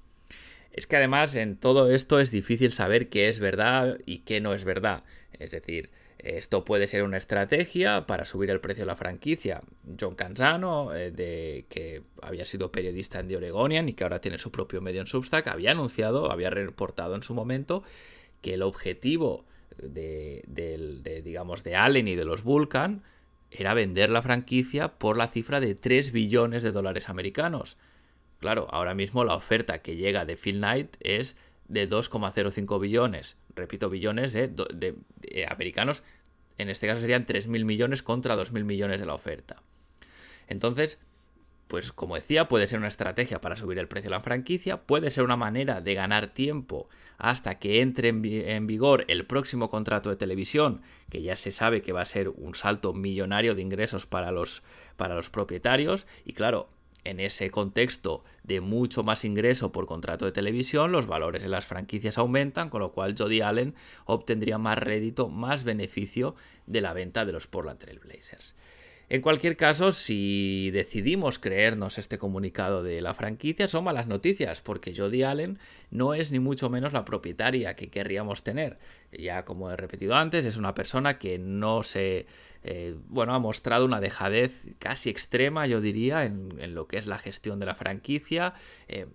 Es 0.72 0.88
que 0.88 0.96
además 0.96 1.36
en 1.36 1.58
todo 1.58 1.92
esto 1.92 2.20
es 2.20 2.32
difícil 2.32 2.72
saber 2.72 3.10
qué 3.10 3.30
es 3.30 3.40
verdad 3.40 4.00
y 4.06 4.20
qué 4.20 4.42
no 4.42 4.54
es 4.56 4.64
verdad. 4.64 5.04
Es 5.34 5.52
decir, 5.52 5.92
esto 6.24 6.64
puede 6.64 6.88
ser 6.88 7.04
una 7.04 7.18
estrategia 7.18 8.06
para 8.06 8.26
subir 8.26 8.50
el 8.52 8.60
precio 8.60 8.84
de 8.84 8.88
la 8.88 8.96
franquicia. 8.96 9.62
John 10.00 10.16
Canzano, 10.16 10.94
eh, 10.94 11.12
de, 11.12 11.66
que 11.70 12.04
había 12.22 12.46
sido 12.46 12.72
periodista 12.72 13.20
en 13.20 13.28
The 13.28 13.38
Oregonian 13.38 13.90
y 13.90 13.94
que 13.94 14.04
ahora 14.04 14.22
tiene 14.22 14.38
su 14.38 14.52
propio 14.52 14.82
medio 14.82 15.02
en 15.02 15.08
Substack, 15.08 15.48
había 15.48 15.72
anunciado, 15.72 16.32
había 16.32 16.50
reportado 16.52 17.16
en 17.16 17.24
su 17.24 17.34
momento 17.34 17.84
que 18.42 18.54
el 18.54 18.62
objetivo 18.62 19.46
de, 19.78 21.22
digamos, 21.24 21.64
de 21.64 21.76
Allen 21.76 22.08
y 22.08 22.16
de 22.16 22.26
los 22.26 22.44
Vulcan 22.44 23.04
era 23.50 23.74
vender 23.74 24.10
la 24.10 24.22
franquicia 24.22 24.90
por 25.00 25.18
la 25.18 25.28
cifra 25.28 25.60
de 25.60 25.76
3 25.76 26.12
billones 26.12 26.64
de 26.64 26.72
dólares 26.72 27.10
americanos. 27.10 27.78
Claro, 28.40 28.68
ahora 28.72 28.94
mismo 28.96 29.24
la 29.24 29.36
oferta 29.36 29.82
que 29.82 29.96
llega 29.96 30.26
de 30.26 30.38
Phil 30.38 30.58
Knight 30.58 30.96
es 31.00 31.36
de 31.72 31.90
2,05 31.90 32.80
billones 32.80 33.38
repito, 33.56 33.90
billones 33.90 34.34
de, 34.34 34.96
americanos, 35.50 36.04
en 36.58 36.70
este 36.70 36.88
caso 36.88 37.02
serían 37.02 37.26
3.000 37.26 37.66
millones 37.66 38.04
contra 38.04 38.36
2.000 38.36 38.64
millones 38.64 39.00
de 39.00 39.08
la 39.08 39.14
oferta. 39.14 39.62
Entonces, 40.48 41.00
pues 41.68 41.92
como 41.92 42.16
decía, 42.16 42.48
puede 42.48 42.68
ser 42.68 42.80
una 42.80 42.90
estrategia 42.90 43.40
para 43.40 43.56
subir 43.56 43.80
el 43.80 43.88
precio 43.88 44.10
de 44.10 44.18
la 44.18 44.22
franquicia, 44.22 44.82
puede 44.82 45.10
ser 45.10 45.24
una 45.24 45.38
manera 45.38 45.80
de 45.80 45.94
ganar 45.94 46.34
tiempo 46.34 46.90
hasta 47.18 47.60
que 47.60 47.82
entre 47.82 48.10
en, 48.10 48.68
vigor 48.68 49.06
el 49.08 49.26
próximo 49.26 49.70
contrato 49.70 50.10
de 50.10 50.18
televisión, 50.18 50.82
que 51.10 51.22
ya 51.22 51.36
se 51.36 51.52
sabe 51.52 51.82
que 51.82 51.94
va 51.94 52.02
a 52.02 52.06
ser 52.06 52.30
un 52.30 52.56
salto 52.56 52.94
millonario 52.94 53.56
de 53.56 53.62
ingresos 53.62 54.06
para 54.06 54.32
los, 54.32 54.64
para 54.98 55.16
los 55.16 55.30
propietarios, 55.30 56.08
y 56.26 56.34
claro, 56.34 56.70
en 57.04 57.20
ese 57.20 57.50
contexto 57.50 58.24
de 58.44 58.62
mucho 58.62 59.04
más 59.04 59.26
ingreso 59.26 59.72
por 59.72 59.86
contrato 59.86 60.26
de 60.26 60.32
televisión, 60.32 60.92
los 60.92 61.08
valores 61.08 61.44
de 61.44 61.50
las 61.50 61.66
franquicias 61.66 62.18
aumentan, 62.18 62.70
con 62.70 62.82
lo 62.82 62.92
cual 62.92 63.16
Jody 63.18 63.42
Allen 63.42 63.76
obtendría 64.06 64.58
más 64.58 64.78
rédito, 64.78 65.30
más 65.30 65.64
beneficio 65.64 66.36
de 66.68 66.82
la 66.82 66.94
venta 66.94 67.26
de 67.26 67.32
los 67.32 67.48
Portland 67.48 67.80
Trail 67.80 68.00
Blazers. 68.00 68.56
En 69.12 69.20
cualquier 69.20 69.58
caso, 69.58 69.92
si 69.92 70.72
decidimos 70.72 71.38
creernos 71.38 71.98
este 71.98 72.18
comunicado 72.18 72.82
de 72.82 73.02
la 73.02 73.14
franquicia, 73.14 73.68
son 73.68 73.84
malas 73.84 74.08
noticias, 74.08 74.62
porque 74.62 74.94
Jody 74.96 75.24
Allen 75.24 75.60
no 75.90 76.14
es 76.14 76.32
ni 76.32 76.40
mucho 76.40 76.70
menos 76.70 76.94
la 76.94 77.04
propietaria 77.04 77.76
que 77.76 77.90
querríamos 77.90 78.42
tener. 78.42 78.80
Ya 79.12 79.44
como 79.44 79.70
he 79.70 79.76
repetido 79.76 80.16
antes, 80.16 80.46
es 80.46 80.56
una 80.56 80.74
persona 80.74 81.20
que 81.20 81.38
no 81.38 81.84
se... 81.84 82.26
Eh, 82.64 82.96
bueno, 83.10 83.34
ha 83.34 83.40
mostrado 83.40 83.84
una 83.84 84.00
dejadez 84.00 84.70
casi 84.80 85.10
extrema, 85.10 85.68
yo 85.68 85.82
diría, 85.82 86.24
en, 86.24 86.74
lo 86.74 86.88
que 86.88 86.98
es 86.98 87.06
la 87.06 87.18
gestión 87.18 87.60
de 87.60 87.66
la 87.66 87.76
franquicia. 87.76 88.54
Eh, 88.88 89.08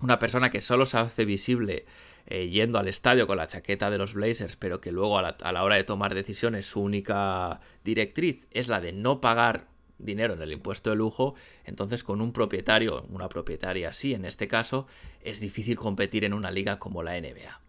una 0.00 0.18
persona 0.18 0.50
que 0.50 0.60
solo 0.60 0.86
se 0.86 0.98
hace 0.98 1.24
visible 1.24 1.86
eh, 2.26 2.48
yendo 2.48 2.78
al 2.78 2.88
estadio 2.88 3.26
con 3.26 3.36
la 3.36 3.46
chaqueta 3.46 3.90
de 3.90 3.98
los 3.98 4.14
Blazers, 4.14 4.56
pero 4.56 4.80
que 4.80 4.92
luego 4.92 5.18
a 5.18 5.52
la, 5.52 5.62
hora 5.62 5.76
de 5.76 5.84
tomar 5.84 6.14
decisiones 6.14 6.66
su 6.66 6.80
única 6.80 7.60
directriz 7.84 8.46
es 8.50 8.68
la 8.68 8.80
de 8.80 8.92
no 8.92 9.20
pagar 9.20 9.66
dinero 9.98 10.34
en 10.34 10.42
el 10.42 10.52
impuesto 10.52 10.90
de 10.90 10.96
lujo, 10.96 11.34
entonces 11.64 12.02
con 12.02 12.20
un 12.20 12.32
propietario, 12.32 13.04
una 13.10 13.28
propietaria 13.28 13.90
así 13.90 14.14
en 14.14 14.24
este 14.24 14.48
caso, 14.48 14.86
es 15.20 15.40
difícil 15.40 15.76
competir 15.76 16.24
en 16.24 16.34
una 16.34 16.50
liga 16.50 16.78
como 16.78 17.02
la 17.02 17.20
NBA. 17.20 17.60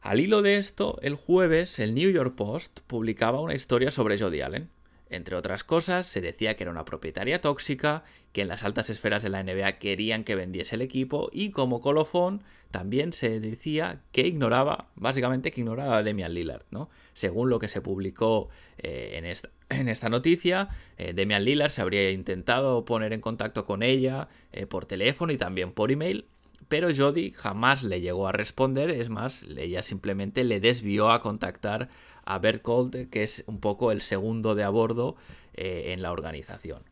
Al 0.00 0.18
hilo 0.18 0.42
de 0.42 0.56
esto, 0.56 0.98
el 1.02 1.14
jueves 1.14 1.78
el 1.78 1.94
New 1.94 2.10
York 2.10 2.34
Post 2.34 2.80
publicaba 2.86 3.40
una 3.40 3.54
historia 3.54 3.90
sobre 3.90 4.18
Jody 4.18 4.40
Allen. 4.40 4.68
Entre 5.12 5.36
otras 5.36 5.62
cosas, 5.62 6.06
se 6.06 6.22
decía 6.22 6.56
que 6.56 6.64
era 6.64 6.70
una 6.70 6.86
propietaria 6.86 7.42
tóxica, 7.42 8.02
que 8.32 8.40
en 8.40 8.48
las 8.48 8.64
altas 8.64 8.88
esferas 8.88 9.22
de 9.22 9.28
la 9.28 9.42
NBA 9.42 9.72
querían 9.72 10.24
que 10.24 10.34
vendiese 10.34 10.74
el 10.74 10.80
equipo 10.80 11.28
y 11.34 11.50
como 11.50 11.82
colofón 11.82 12.42
también 12.70 13.12
se 13.12 13.38
decía 13.38 14.00
que 14.10 14.26
ignoraba, 14.26 14.86
básicamente 14.96 15.50
que 15.50 15.60
ignoraba 15.60 15.98
a 15.98 16.02
Demian 16.02 16.32
Lillard, 16.32 16.64
¿no? 16.70 16.88
Según 17.12 17.50
lo 17.50 17.58
que 17.58 17.68
se 17.68 17.82
publicó 17.82 18.48
eh, 18.78 19.20
en, 19.68 19.86
esta, 19.88 20.08
noticia, 20.08 20.70
eh, 20.96 21.12
Demian 21.12 21.44
Lillard 21.44 21.70
se 21.70 21.82
habría 21.82 22.10
intentado 22.10 22.86
poner 22.86 23.12
en 23.12 23.20
contacto 23.20 23.66
con 23.66 23.82
ella 23.82 24.28
eh, 24.52 24.64
por 24.64 24.86
teléfono 24.86 25.30
y 25.30 25.36
también 25.36 25.72
por 25.72 25.92
email, 25.92 26.24
pero 26.68 26.88
Jody 26.96 27.32
jamás 27.32 27.82
le 27.82 28.00
llegó 28.00 28.28
a 28.28 28.32
responder, 28.32 28.88
es 28.88 29.10
más, 29.10 29.42
ella 29.42 29.82
simplemente 29.82 30.42
le 30.42 30.58
desvió 30.58 31.10
a 31.10 31.20
contactar 31.20 31.90
a 32.24 32.38
Bert 32.38 32.62
Colt, 32.62 33.10
que 33.10 33.22
es 33.22 33.44
un 33.46 33.60
poco 33.60 33.92
el 33.92 34.02
segundo 34.02 34.54
de 34.54 34.64
a 34.64 34.68
bordo 34.68 35.16
eh, 35.54 35.92
en 35.92 36.02
la 36.02 36.12
organización. 36.12 36.82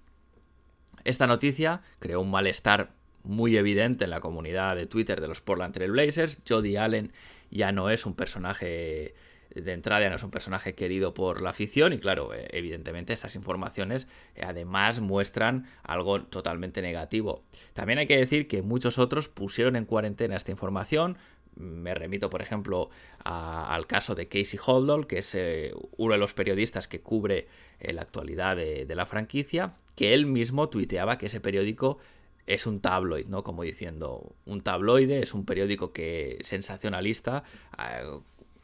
Esta 1.04 1.26
noticia 1.26 1.82
creó 1.98 2.20
un 2.20 2.30
malestar 2.30 2.92
muy 3.22 3.56
evidente 3.56 4.04
en 4.04 4.10
la 4.10 4.20
comunidad 4.20 4.76
de 4.76 4.86
Twitter 4.86 5.20
de 5.20 5.28
los 5.28 5.40
Portland 5.40 5.74
Trail 5.74 5.92
Blazers. 5.92 6.40
Jody 6.48 6.76
Allen 6.76 7.12
ya 7.50 7.72
no 7.72 7.90
es 7.90 8.06
un 8.06 8.14
personaje 8.14 9.14
de 9.54 9.72
entrada, 9.72 10.02
ya 10.02 10.10
no 10.10 10.16
es 10.16 10.22
un 10.22 10.30
personaje 10.30 10.74
querido 10.74 11.12
por 11.12 11.42
la 11.42 11.50
afición 11.50 11.92
y 11.92 11.98
claro, 11.98 12.32
eh, 12.34 12.48
evidentemente 12.52 13.12
estas 13.12 13.34
informaciones 13.34 14.06
eh, 14.36 14.42
además 14.44 15.00
muestran 15.00 15.66
algo 15.82 16.22
totalmente 16.22 16.82
negativo. 16.82 17.42
También 17.74 17.98
hay 17.98 18.06
que 18.06 18.16
decir 18.16 18.46
que 18.46 18.62
muchos 18.62 18.98
otros 18.98 19.28
pusieron 19.28 19.76
en 19.76 19.84
cuarentena 19.84 20.36
esta 20.36 20.52
información, 20.52 21.18
me 21.56 21.94
remito, 21.94 22.30
por 22.30 22.42
ejemplo, 22.42 22.90
al 23.24 23.86
caso 23.86 24.14
de 24.14 24.28
Casey 24.28 24.58
Holdall, 24.64 25.06
que 25.06 25.18
es 25.18 25.34
eh, 25.34 25.72
uno 25.96 26.12
de 26.14 26.18
los 26.18 26.34
periodistas 26.34 26.88
que 26.88 27.00
cubre 27.00 27.48
eh, 27.80 27.92
la 27.92 28.02
actualidad 28.02 28.56
de, 28.56 28.94
la 28.94 29.06
franquicia, 29.06 29.74
que 29.94 30.14
él 30.14 30.26
mismo 30.26 30.68
tuiteaba 30.68 31.18
que 31.18 31.26
ese 31.26 31.40
periódico 31.40 31.98
es 32.46 32.66
un 32.66 32.80
tabloid, 32.80 33.26
¿no? 33.26 33.42
Como 33.42 33.62
diciendo, 33.62 34.34
un 34.46 34.62
tabloide 34.62 35.22
es 35.22 35.34
un 35.34 35.44
periódico 35.44 35.92
que 35.92 36.38
sensacionalista. 36.42 37.44
Eh, 37.78 38.06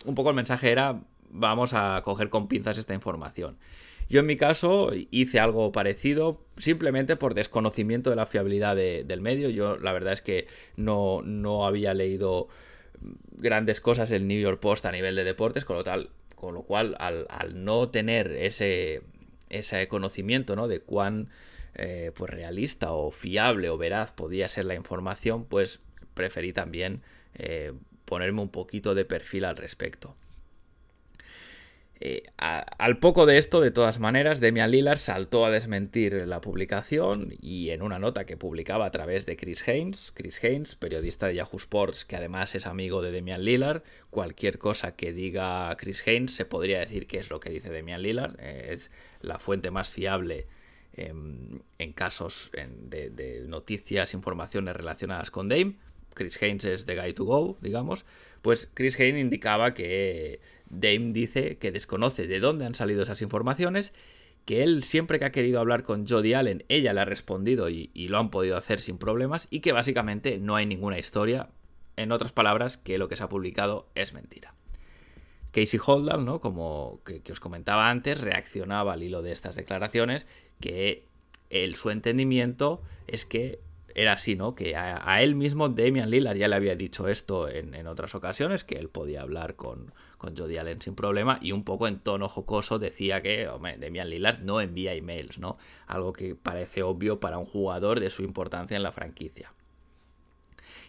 un 0.04 0.14
poco 0.14 0.30
el 0.30 0.36
mensaje 0.36 0.70
era, 0.72 1.02
vamos 1.30 1.74
a 1.74 2.00
coger 2.02 2.30
con 2.30 2.48
pinzas 2.48 2.78
esta 2.78 2.94
información. 2.94 3.58
Yo 4.08 4.20
en 4.20 4.26
mi 4.26 4.36
caso 4.36 4.92
hice 5.10 5.40
algo 5.40 5.72
parecido 5.72 6.40
simplemente 6.58 7.16
por 7.16 7.34
desconocimiento 7.34 8.10
de 8.10 8.16
la 8.16 8.26
fiabilidad 8.26 8.76
del 8.76 9.20
medio. 9.20 9.50
Yo 9.50 9.76
la 9.78 9.92
verdad 9.92 10.12
es 10.12 10.22
que 10.22 10.46
no, 10.76 11.22
no 11.22 11.66
había 11.66 11.92
leído 11.92 12.48
grandes 13.32 13.80
cosas 13.80 14.10
el 14.12 14.26
New 14.26 14.40
York 14.40 14.60
Post 14.60 14.86
a 14.86 14.92
nivel 14.92 15.16
de 15.16 15.24
deportes, 15.24 15.64
con 15.64 15.76
lo, 15.76 15.84
tal, 15.84 16.10
con 16.34 16.54
lo 16.54 16.62
cual 16.62 16.96
al, 16.98 17.26
no 17.64 17.88
tener 17.90 18.32
ese, 18.32 19.02
ese 19.50 19.88
conocimiento 19.88 20.56
¿no? 20.56 20.68
de 20.68 20.80
cuán 20.80 21.28
eh, 21.74 22.12
pues 22.14 22.30
realista 22.30 22.92
o 22.92 23.10
fiable 23.10 23.68
o 23.68 23.78
veraz 23.78 24.12
podía 24.12 24.48
ser 24.48 24.64
la 24.64 24.74
información, 24.74 25.44
pues 25.44 25.80
preferí 26.14 26.52
también 26.52 27.02
eh, 27.34 27.72
ponerme 28.04 28.40
un 28.40 28.48
poquito 28.48 28.94
de 28.94 29.04
perfil 29.04 29.44
al 29.44 29.56
respecto. 29.56 30.16
Eh, 31.98 32.24
al 32.36 32.98
poco 32.98 33.24
de 33.24 33.38
esto, 33.38 33.60
de 33.60 33.70
todas 33.70 34.00
maneras, 34.00 34.40
Demian 34.40 34.70
Lillard 34.70 34.98
saltó 34.98 35.46
a 35.46 35.50
desmentir 35.50 36.12
la 36.26 36.42
publicación 36.42 37.34
y 37.40 37.70
en 37.70 37.80
una 37.80 37.98
nota 37.98 38.26
que 38.26 38.36
publicaba 38.36 38.84
a 38.84 38.90
través 38.90 39.24
de 39.24 39.36
Chris 39.36 39.66
Haynes, 39.66 40.12
Chris 40.14 40.42
Haynes, 40.44 40.74
periodista 40.74 41.26
de 41.26 41.36
Yahoo 41.36 41.56
Sports, 41.56 42.04
que 42.04 42.16
además 42.16 42.54
es 42.54 42.66
amigo 42.66 43.00
de 43.00 43.12
Demian 43.12 43.44
Lillard, 43.44 43.82
cualquier 44.10 44.58
cosa 44.58 44.94
que 44.94 45.14
diga 45.14 45.74
Chris 45.78 46.06
Haynes 46.06 46.34
se 46.34 46.44
podría 46.44 46.80
decir 46.80 47.06
que 47.06 47.18
es 47.18 47.30
lo 47.30 47.40
que 47.40 47.50
dice 47.50 47.70
Demian 47.70 48.02
Lillard, 48.02 48.36
eh, 48.40 48.74
es 48.74 48.90
la 49.22 49.38
fuente 49.38 49.70
más 49.70 49.88
fiable 49.88 50.46
em, 50.92 51.60
en 51.78 51.92
casos 51.94 52.50
de, 52.52 53.08
de 53.08 53.40
noticias, 53.48 54.12
informaciones 54.12 54.76
relacionadas 54.76 55.30
con 55.30 55.48
Dame. 55.48 55.76
Chris 56.16 56.42
Haynes 56.42 56.64
es 56.64 56.86
the 56.86 56.96
guy 56.96 57.12
to 57.12 57.24
go, 57.24 57.56
digamos, 57.60 58.04
pues 58.42 58.70
Chris 58.72 58.98
Haynes 58.98 59.20
indicaba 59.20 59.74
que 59.74 60.40
Dame 60.70 61.12
dice 61.12 61.58
que 61.58 61.70
desconoce 61.70 62.26
de 62.26 62.40
dónde 62.40 62.64
han 62.64 62.74
salido 62.74 63.02
esas 63.02 63.22
informaciones, 63.22 63.92
que 64.46 64.62
él 64.62 64.82
siempre 64.82 65.18
que 65.18 65.26
ha 65.26 65.32
querido 65.32 65.60
hablar 65.60 65.82
con 65.82 66.06
Jodie 66.06 66.34
Allen, 66.34 66.64
ella 66.68 66.92
le 66.92 67.00
ha 67.00 67.04
respondido 67.04 67.68
y, 67.68 67.90
lo 68.08 68.18
han 68.18 68.30
podido 68.30 68.56
hacer 68.56 68.80
sin 68.80 68.96
problemas, 68.96 69.46
y 69.50 69.60
que 69.60 69.72
básicamente 69.72 70.38
no 70.38 70.56
hay 70.56 70.64
ninguna 70.64 70.98
historia, 70.98 71.50
en 71.96 72.12
otras 72.12 72.32
palabras, 72.32 72.76
que 72.78 72.98
lo 72.98 73.08
que 73.08 73.16
se 73.16 73.24
ha 73.24 73.28
publicado 73.28 73.88
es 73.94 74.14
mentira. 74.14 74.54
Casey 75.50 75.80
Holdall, 75.84 76.24
¿no? 76.24 76.40
Como 76.40 77.00
que, 77.04 77.32
os 77.32 77.40
comentaba 77.40 77.90
antes, 77.90 78.20
reaccionaba 78.20 78.94
al 78.94 79.02
hilo 79.02 79.22
de 79.22 79.32
estas 79.32 79.56
declaraciones, 79.56 80.26
que 80.60 81.04
el, 81.50 81.74
su 81.74 81.90
entendimiento 81.90 82.82
es 83.06 83.24
que 83.24 83.60
era 83.96 84.12
así, 84.12 84.36
¿no? 84.36 84.54
Que 84.54 84.76
a, 84.76 85.22
él 85.22 85.34
mismo 85.34 85.70
Damian 85.70 86.10
Lillard 86.10 86.36
ya 86.36 86.48
le 86.48 86.56
había 86.56 86.76
dicho 86.76 87.08
esto 87.08 87.48
en, 87.48 87.86
otras 87.86 88.14
ocasiones, 88.14 88.62
que 88.62 88.74
él 88.74 88.90
podía 88.90 89.22
hablar 89.22 89.56
con, 89.56 89.90
con 90.18 90.36
Jody 90.36 90.58
Allen 90.58 90.82
sin 90.82 90.94
problema, 90.94 91.38
y 91.40 91.52
un 91.52 91.64
poco 91.64 91.88
en 91.88 92.00
tono 92.00 92.28
jocoso 92.28 92.78
decía 92.78 93.22
que, 93.22 93.48
hombre, 93.48 93.78
Damian 93.78 94.10
Lillard 94.10 94.42
no 94.42 94.60
envía 94.60 94.92
emails, 94.92 95.38
¿no? 95.38 95.56
Algo 95.86 96.12
que 96.12 96.34
parece 96.34 96.82
obvio 96.82 97.20
para 97.20 97.38
un 97.38 97.46
jugador 97.46 98.00
de 98.00 98.10
su 98.10 98.22
importancia 98.22 98.76
en 98.76 98.82
la 98.82 98.92
franquicia. 98.92 99.54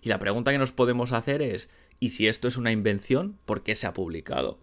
Y 0.02 0.10
la 0.10 0.20
pregunta 0.20 0.52
que 0.52 0.58
nos 0.58 0.74
podemos 0.74 1.14
hacer 1.14 1.42
es, 1.42 1.70
¿y 2.02 2.10
si 2.10 2.28
esto 2.28 2.50
es 2.50 2.58
una 2.58 2.74
invención, 2.74 3.38
por 3.46 3.64
qué 3.64 3.78
se 3.78 3.88
ha 3.88 3.94
publicado? 3.94 4.60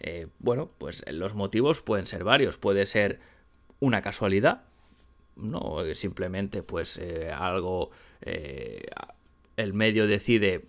Eh, 0.00 0.26
bueno, 0.40 0.68
pues 0.78 1.04
los 1.12 1.34
motivos 1.34 1.80
pueden 1.80 2.08
ser 2.08 2.24
varios. 2.24 2.58
Puede 2.58 2.86
ser 2.86 3.20
una 3.78 4.02
casualidad, 4.02 4.64
no 5.36 5.82
simplemente 5.94 6.62
pues 6.62 6.98
eh, 6.98 7.30
algo 7.32 7.90
eh, 8.22 8.86
el 9.56 9.74
medio 9.74 10.06
decide 10.06 10.66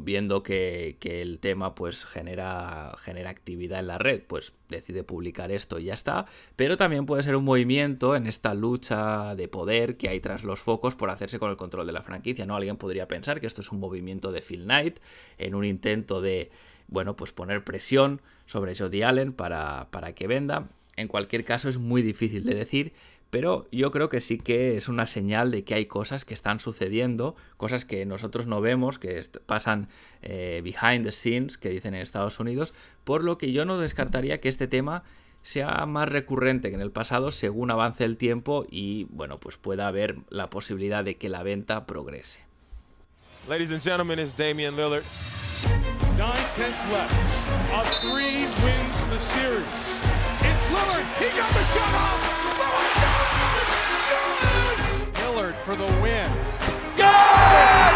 viendo 0.00 0.42
que, 0.42 0.96
el 1.02 1.38
tema 1.38 1.74
pues 1.74 2.06
genera, 2.06 2.92
genera 2.98 3.30
actividad 3.30 3.80
en 3.80 3.88
la 3.88 3.98
red 3.98 4.22
pues 4.26 4.54
decide 4.68 5.04
publicar 5.04 5.52
esto 5.52 5.78
y 5.78 5.84
ya 5.84 5.94
está. 5.94 6.26
Pero 6.56 6.76
también 6.76 7.06
puede 7.06 7.22
ser 7.22 7.36
un 7.36 7.44
movimiento 7.44 8.16
en 8.16 8.26
esta 8.26 8.54
lucha 8.54 9.34
de 9.34 9.48
poder 9.48 9.96
que 9.96 10.08
hay 10.08 10.20
tras 10.20 10.44
los 10.44 10.60
focos 10.60 10.96
por 10.96 11.10
hacerse 11.10 11.38
con 11.38 11.50
el 11.50 11.56
control 11.56 11.86
de 11.86 11.92
la 11.92 12.02
franquicia 12.02 12.46
no 12.46 12.56
alguien 12.56 12.76
podría 12.76 13.06
pensar 13.06 13.40
que 13.40 13.46
esto 13.46 13.60
es 13.60 13.70
un 13.70 13.80
movimiento 13.80 14.32
de 14.32 14.40
Phil 14.40 14.64
Knight 14.64 14.98
en 15.38 15.54
un 15.54 15.64
intento 15.64 16.20
de 16.20 16.50
bueno 16.88 17.16
pues 17.16 17.32
poner 17.32 17.64
presión 17.64 18.22
sobre 18.46 18.74
Jody 18.74 19.02
Allen 19.02 19.32
para, 19.32 19.88
para 19.90 20.14
que 20.14 20.26
venda. 20.26 20.68
En 20.96 21.08
cualquier 21.08 21.44
caso 21.44 21.68
es 21.68 21.76
muy 21.76 22.00
difícil 22.00 22.44
de 22.44 22.54
decir 22.54 22.94
pero 23.30 23.66
yo 23.72 23.90
creo 23.90 24.08
que 24.08 24.20
sí 24.20 24.38
que 24.38 24.76
es 24.76 24.88
una 24.88 25.06
señal 25.06 25.50
de 25.50 25.64
que 25.64 25.74
hay 25.74 25.86
cosas 25.86 26.24
que 26.24 26.34
están 26.34 26.60
sucediendo, 26.60 27.36
cosas 27.56 27.84
que 27.84 28.06
nosotros 28.06 28.46
no 28.46 28.60
vemos, 28.60 28.98
que 28.98 29.20
pasan 29.46 29.88
eh, 30.22 30.60
behind 30.62 31.04
the 31.04 31.12
scenes, 31.12 31.58
que 31.58 31.70
dicen 31.70 31.94
en 31.94 32.02
Estados 32.02 32.40
Unidos, 32.40 32.72
por 33.04 33.24
lo 33.24 33.38
que 33.38 33.52
yo 33.52 33.64
no 33.64 33.78
descartaría 33.78 34.40
que 34.40 34.48
este 34.48 34.68
tema 34.68 35.02
sea 35.42 35.86
más 35.86 36.08
recurrente 36.08 36.70
que 36.70 36.74
en 36.74 36.80
el 36.80 36.90
pasado 36.90 37.30
según 37.30 37.70
avance 37.70 38.04
el 38.04 38.16
tiempo 38.16 38.66
y 38.68 39.04
bueno, 39.10 39.38
pues 39.38 39.56
pueda 39.56 39.86
haber 39.86 40.16
la 40.28 40.50
posibilidad 40.50 41.04
de 41.04 41.16
que 41.16 41.28
la 41.28 41.42
venta 41.42 41.86
progrese. 41.86 42.40
Ladies 43.48 43.70
and 43.70 43.80
gentlemen, 43.80 44.18
it's 44.18 44.34
Damian 44.34 44.74
Lillard. 44.74 45.04
Nine 46.18 46.50
tenths 46.50 46.84
left. 46.90 47.12
A 47.72 47.84
three 48.00 48.46
wins 48.64 49.04
the 49.08 49.18
series. 49.18 49.66
It's 50.42 50.64
Lillard. 50.64 51.04
He 51.20 51.28
got 51.38 51.52
the 51.54 51.62
shot 51.62 51.94
off. 51.94 52.35
For 55.66 55.74
the 55.74 55.90
win. 56.00 56.30
Yes! 56.96 57.94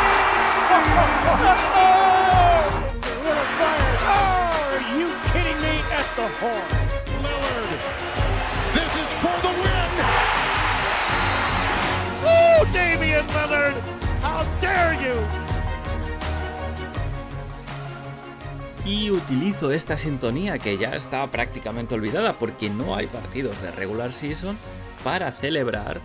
Are 4.11 4.83
you 4.99 5.09
kidding 5.31 5.59
me 5.63 5.75
at 5.95 6.07
the 6.19 6.27
horn? 6.41 6.67
Lillard, 7.23 7.71
this 8.75 8.93
is 9.03 9.11
for 9.23 9.37
the 9.47 9.53
win. 9.63 9.91
Woo, 12.25 12.67
Damian 12.73 13.27
Lillard, 13.29 13.77
how 14.21 14.45
dare 14.61 14.97
you? 15.01 15.15
Y 18.85 19.11
utilizo 19.13 19.71
esta 19.71 19.97
sintonía 19.97 20.59
que 20.59 20.77
ya 20.77 20.97
está 20.97 21.25
prácticamente 21.29 21.95
olvidada 21.95 22.33
porque 22.33 22.69
no 22.69 22.97
hay 22.97 23.07
partidos 23.07 23.63
de 23.63 23.71
regular 23.71 24.13
season 24.13 24.59
para 25.05 25.31
celebrar 25.31 26.01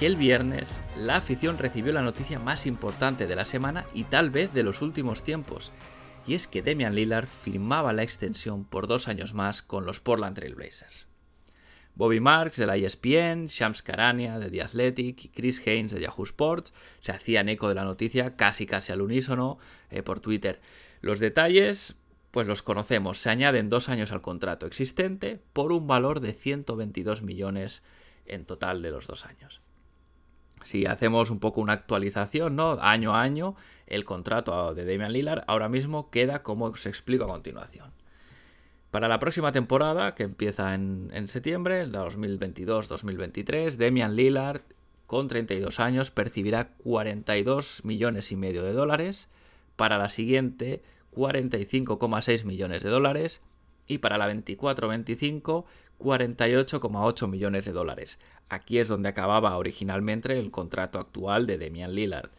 que 0.00 0.06
el 0.06 0.16
viernes 0.16 0.80
la 0.96 1.16
afición 1.16 1.58
recibió 1.58 1.92
la 1.92 2.00
noticia 2.00 2.38
más 2.38 2.64
importante 2.64 3.26
de 3.26 3.36
la 3.36 3.44
semana 3.44 3.84
y 3.92 4.04
tal 4.04 4.30
vez 4.30 4.50
de 4.54 4.62
los 4.62 4.80
últimos 4.80 5.22
tiempos, 5.22 5.72
y 6.26 6.32
es 6.32 6.46
que 6.46 6.62
Damian 6.62 6.94
Lillard 6.94 7.26
firmaba 7.26 7.92
la 7.92 8.02
extensión 8.02 8.64
por 8.64 8.86
dos 8.86 9.08
años 9.08 9.34
más 9.34 9.60
con 9.60 9.84
los 9.84 10.00
Portland 10.00 10.36
Trail 10.36 10.54
Blazers. 10.54 11.06
Bobby 11.94 12.18
Marks 12.18 12.56
de 12.56 12.66
la 12.66 12.78
ESPN, 12.78 13.48
Shams 13.48 13.82
Karania 13.82 14.38
de 14.38 14.48
The 14.50 14.62
Athletic 14.62 15.22
y 15.26 15.28
Chris 15.28 15.60
Haynes 15.66 15.92
de 15.92 16.00
Yahoo 16.00 16.24
Sports 16.24 16.72
se 17.00 17.12
hacían 17.12 17.50
eco 17.50 17.68
de 17.68 17.74
la 17.74 17.84
noticia 17.84 18.36
casi 18.36 18.64
casi 18.64 18.92
al 18.92 19.02
unísono 19.02 19.58
eh, 19.90 20.02
por 20.02 20.20
Twitter. 20.20 20.62
Los 21.02 21.20
detalles, 21.20 21.96
pues 22.30 22.46
los 22.46 22.62
conocemos, 22.62 23.18
se 23.18 23.28
añaden 23.28 23.68
dos 23.68 23.90
años 23.90 24.12
al 24.12 24.22
contrato 24.22 24.66
existente 24.66 25.42
por 25.52 25.72
un 25.72 25.86
valor 25.86 26.20
de 26.20 26.32
122 26.32 27.20
millones 27.20 27.82
en 28.24 28.46
total 28.46 28.80
de 28.80 28.92
los 28.92 29.06
dos 29.06 29.26
años. 29.26 29.60
Si 30.64 30.86
hacemos 30.86 31.30
un 31.30 31.40
poco 31.40 31.60
una 31.60 31.72
actualización, 31.72 32.56
¿no? 32.56 32.78
Año 32.80 33.14
a 33.14 33.22
año, 33.22 33.56
el 33.86 34.04
contrato 34.04 34.74
de 34.74 34.84
Damian 34.84 35.12
Lillard 35.12 35.44
ahora 35.46 35.68
mismo 35.68 36.10
queda 36.10 36.42
como 36.42 36.66
os 36.66 36.86
explico 36.86 37.24
a 37.24 37.28
continuación. 37.28 37.92
Para 38.90 39.06
la 39.06 39.20
próxima 39.20 39.52
temporada, 39.52 40.14
que 40.16 40.24
empieza 40.24 40.74
en, 40.74 41.28
septiembre, 41.28 41.80
el 41.80 41.92
2022-2023, 41.92 43.76
Damian 43.76 44.16
Lillard, 44.16 44.62
con 45.06 45.28
32 45.28 45.78
años, 45.78 46.10
percibirá 46.10 46.72
42 46.78 47.84
millones 47.84 48.32
y 48.32 48.36
medio 48.36 48.64
de 48.64 48.72
dólares. 48.72 49.28
Para 49.76 49.96
la 49.96 50.08
siguiente, 50.08 50.82
45,6 51.14 52.44
millones 52.44 52.82
de 52.82 52.90
dólares. 52.90 53.42
Y 53.86 53.98
para 53.98 54.18
la 54.18 54.32
24-25, 54.32 55.64
48,8 56.00 57.28
millones 57.28 57.64
de 57.64 57.72
dólares. 57.72 58.18
Aquí 58.48 58.78
es 58.78 58.88
donde 58.88 59.08
acababa 59.08 59.56
originalmente 59.56 60.38
el 60.38 60.50
contrato 60.50 60.98
actual 60.98 61.46
de 61.46 61.58
Damian 61.58 61.94
Lillard. 61.94 62.30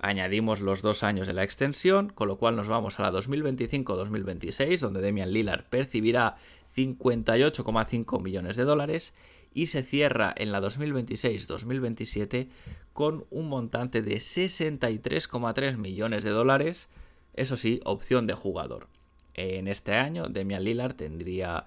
Añadimos 0.00 0.60
los 0.60 0.82
dos 0.82 1.02
años 1.02 1.26
de 1.26 1.32
la 1.32 1.42
extensión, 1.42 2.10
con 2.10 2.28
lo 2.28 2.38
cual 2.38 2.54
nos 2.54 2.68
vamos 2.68 3.00
a 3.00 3.02
la 3.02 3.12
2025-2026, 3.12 4.78
donde 4.78 5.00
Demian 5.00 5.32
Lillard 5.32 5.64
percibirá 5.64 6.36
58,5 6.76 8.22
millones 8.22 8.56
de 8.56 8.64
dólares 8.64 9.12
y 9.52 9.66
se 9.66 9.82
cierra 9.82 10.32
en 10.36 10.52
la 10.52 10.60
2026-2027 10.60 12.48
con 12.92 13.26
un 13.30 13.48
montante 13.48 14.02
de 14.02 14.16
63,3 14.16 15.76
millones 15.76 16.22
de 16.22 16.30
dólares, 16.30 16.88
eso 17.34 17.56
sí, 17.56 17.80
opción 17.84 18.26
de 18.26 18.34
jugador. 18.34 18.88
En 19.34 19.68
este 19.68 19.94
año, 19.94 20.26
Demian 20.28 20.64
Lillard 20.64 20.94
tendría, 20.94 21.64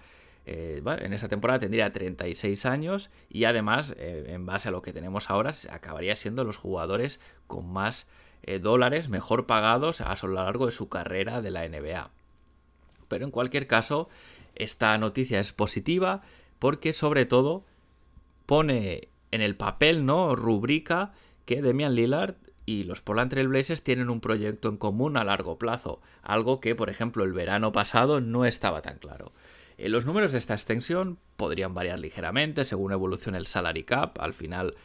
eh, 0.54 0.84
en 0.86 1.14
esta 1.14 1.30
temporada 1.30 1.60
tendría 1.60 1.94
36 1.94 2.66
años 2.66 3.10
y 3.30 3.46
además, 3.46 3.96
eh, 3.98 4.26
en 4.28 4.46
base 4.46 4.68
a 4.68 4.72
lo 4.72 4.82
que 4.82 4.92
tenemos 4.92 5.30
ahora, 5.30 5.54
acabaría 5.70 6.16
siendo 6.18 6.44
los 6.44 6.58
jugadores 6.58 7.22
con 7.48 7.72
más 7.72 8.06
eh, 8.44 8.60
dólares 8.60 9.08
mejor 9.08 9.46
pagados 9.46 10.02
a 10.02 10.14
lo 10.24 10.34
largo 10.34 10.66
de 10.66 10.74
su 10.74 10.90
carrera 10.90 11.42
de 11.42 11.52
la 11.52 11.66
NBA. 11.68 12.10
Pero 13.08 13.24
en 13.24 13.32
cualquier 13.32 13.66
caso, 13.66 14.10
esta 14.56 14.98
noticia 14.98 15.40
es 15.40 15.54
positiva 15.54 16.22
porque 16.60 16.92
sobre 16.92 17.26
todo 17.26 17.64
pone 18.46 19.08
en 19.32 19.42
el 19.42 19.56
papel, 19.56 20.06
¿no? 20.06 20.36
Rubrica 20.36 21.14
que 21.46 21.62
Demian 21.62 21.96
Lillard 21.96 22.36
y 22.66 22.84
los 22.84 23.02
Portland 23.02 23.32
Trail 23.32 23.48
Blazers 23.48 23.84
tienen 23.84 24.10
un 24.10 24.20
proyecto 24.20 24.68
en 24.68 24.76
común 24.76 25.16
a 25.16 25.24
largo 25.24 25.58
plazo, 25.58 26.02
algo 26.24 26.60
que, 26.60 26.76
por 26.76 26.90
ejemplo, 26.90 27.24
el 27.24 27.32
verano 27.32 27.72
pasado 27.72 28.20
no 28.20 28.46
estaba 28.46 28.82
tan 28.82 28.98
claro. 28.98 29.32
Eh, 29.82 29.90
los 29.90 30.06
números 30.06 30.32
de 30.32 30.38
esta 30.38 30.54
extensión 30.54 31.18
podrían 31.38 31.74
variar 31.74 31.98
ligeramente 31.98 32.66
según 32.66 32.92
evolucione 32.92 33.40
el 33.40 33.48
salary 33.48 33.84
cap. 33.84 34.20
Al 34.20 34.36
final, 34.36 34.76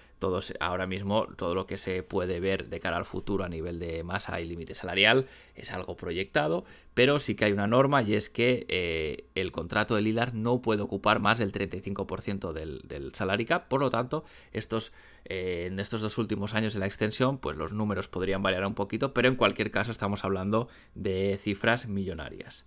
ahora 0.58 0.86
mismo, 0.86 1.26
todo 1.36 1.54
lo 1.54 1.66
que 1.66 1.76
se 1.76 2.02
puede 2.02 2.40
ver 2.40 2.70
de 2.70 2.80
cara 2.80 2.96
al 2.96 3.04
futuro 3.04 3.44
a 3.44 3.50
nivel 3.50 3.78
de 3.78 4.02
masa 4.04 4.40
y 4.40 4.46
límite 4.46 4.72
salarial 4.72 5.26
es 5.54 5.70
algo 5.70 5.98
proyectado, 5.98 6.64
pero 6.94 7.20
sí 7.20 7.34
que 7.34 7.44
hay 7.44 7.52
una 7.52 7.66
norma 7.66 8.00
y 8.00 8.14
es 8.14 8.30
que 8.30 8.64
eh, 8.70 9.26
el 9.34 9.52
contrato 9.52 9.96
de 9.96 10.00
Lilar 10.00 10.32
no 10.32 10.62
puede 10.62 10.80
ocupar 10.80 11.20
más 11.20 11.38
del 11.38 11.52
35% 11.52 12.54
del, 12.54 12.80
del 12.88 13.14
salary 13.14 13.44
cap. 13.44 13.68
Por 13.68 13.82
lo 13.82 13.90
tanto, 13.90 14.24
estos, 14.52 14.94
eh, 15.26 15.64
en 15.66 15.78
estos 15.78 16.00
dos 16.00 16.16
últimos 16.16 16.54
años 16.54 16.72
de 16.72 16.80
la 16.80 16.86
extensión, 16.86 17.36
pues 17.36 17.58
los 17.58 17.74
números 17.74 18.08
podrían 18.08 18.42
variar 18.42 18.64
un 18.64 18.74
poquito, 18.74 19.12
pero 19.12 19.28
en 19.28 19.36
cualquier 19.36 19.70
caso 19.70 19.90
estamos 19.90 20.24
hablando 20.24 20.68
de 20.94 21.38
cifras 21.38 21.86
millonarias. 21.86 22.64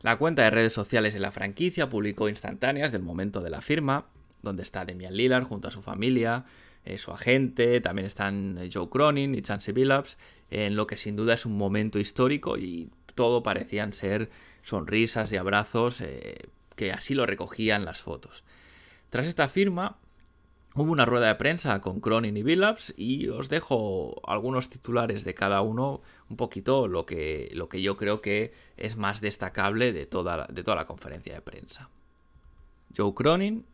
La 0.00 0.16
cuenta 0.16 0.42
de 0.42 0.50
redes 0.50 0.72
sociales 0.72 1.14
de 1.14 1.20
la 1.20 1.32
franquicia 1.32 1.90
publicó 1.90 2.28
instantáneas 2.28 2.92
del 2.92 3.02
momento 3.02 3.40
de 3.40 3.50
la 3.50 3.60
firma, 3.60 4.06
donde 4.42 4.62
está 4.62 4.84
Demian 4.84 5.16
Lillard 5.16 5.44
junto 5.44 5.68
a 5.68 5.72
su 5.72 5.82
familia, 5.82 6.44
eh, 6.84 6.98
su 6.98 7.10
agente, 7.10 7.80
también 7.80 8.06
están 8.06 8.58
eh, 8.58 8.70
Joe 8.72 8.88
Cronin 8.88 9.34
y 9.34 9.42
Chancey 9.42 9.74
Billups, 9.74 10.16
en 10.50 10.76
lo 10.76 10.86
que 10.86 10.96
sin 10.96 11.16
duda 11.16 11.34
es 11.34 11.44
un 11.44 11.56
momento 11.56 11.98
histórico 11.98 12.56
y 12.56 12.90
todo 13.14 13.42
parecían 13.42 13.92
ser 13.92 14.30
sonrisas 14.62 15.32
y 15.32 15.36
abrazos 15.36 16.00
eh, 16.00 16.48
que 16.76 16.92
así 16.92 17.14
lo 17.14 17.26
recogían 17.26 17.84
las 17.84 18.00
fotos. 18.00 18.44
Tras 19.10 19.26
esta 19.26 19.48
firma, 19.48 19.98
Hubo 20.80 20.92
una 20.92 21.06
rueda 21.06 21.26
de 21.26 21.34
prensa 21.34 21.80
con 21.80 21.98
Cronin 21.98 22.36
y 22.36 22.44
Billups 22.44 22.94
y 22.96 23.26
os 23.26 23.48
dejo 23.48 24.22
algunos 24.24 24.68
titulares 24.68 25.24
de 25.24 25.34
cada 25.34 25.60
uno, 25.60 26.02
un 26.30 26.36
poquito 26.36 26.86
lo 26.86 27.04
que, 27.04 27.50
lo 27.52 27.68
que 27.68 27.82
yo 27.82 27.96
creo 27.96 28.20
que 28.20 28.52
es 28.76 28.94
más 28.96 29.20
destacable 29.20 29.92
de 29.92 30.06
toda, 30.06 30.46
de 30.46 30.62
toda 30.62 30.76
la 30.76 30.86
conferencia 30.86 31.34
de 31.34 31.40
prensa. 31.40 31.90
Joe 32.96 33.12
Cronin 33.12 33.64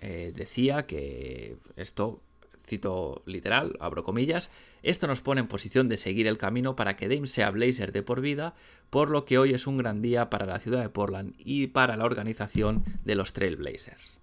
eh, 0.00 0.32
decía 0.34 0.84
que 0.84 1.58
esto, 1.76 2.22
cito 2.66 3.22
literal, 3.24 3.76
abro 3.78 4.02
comillas, 4.02 4.50
esto 4.82 5.06
nos 5.06 5.20
pone 5.20 5.40
en 5.40 5.46
posición 5.46 5.88
de 5.88 5.96
seguir 5.96 6.26
el 6.26 6.38
camino 6.38 6.74
para 6.74 6.96
que 6.96 7.08
Dame 7.08 7.28
sea 7.28 7.52
Blazer 7.52 7.92
de 7.92 8.02
por 8.02 8.20
vida, 8.20 8.56
por 8.90 9.12
lo 9.12 9.24
que 9.26 9.38
hoy 9.38 9.54
es 9.54 9.68
un 9.68 9.78
gran 9.78 10.02
día 10.02 10.28
para 10.28 10.44
la 10.44 10.58
ciudad 10.58 10.82
de 10.82 10.88
Portland 10.88 11.36
y 11.38 11.68
para 11.68 11.96
la 11.96 12.04
organización 12.04 12.82
de 13.04 13.14
los 13.14 13.32
Trail 13.32 13.54
Blazers. 13.54 14.18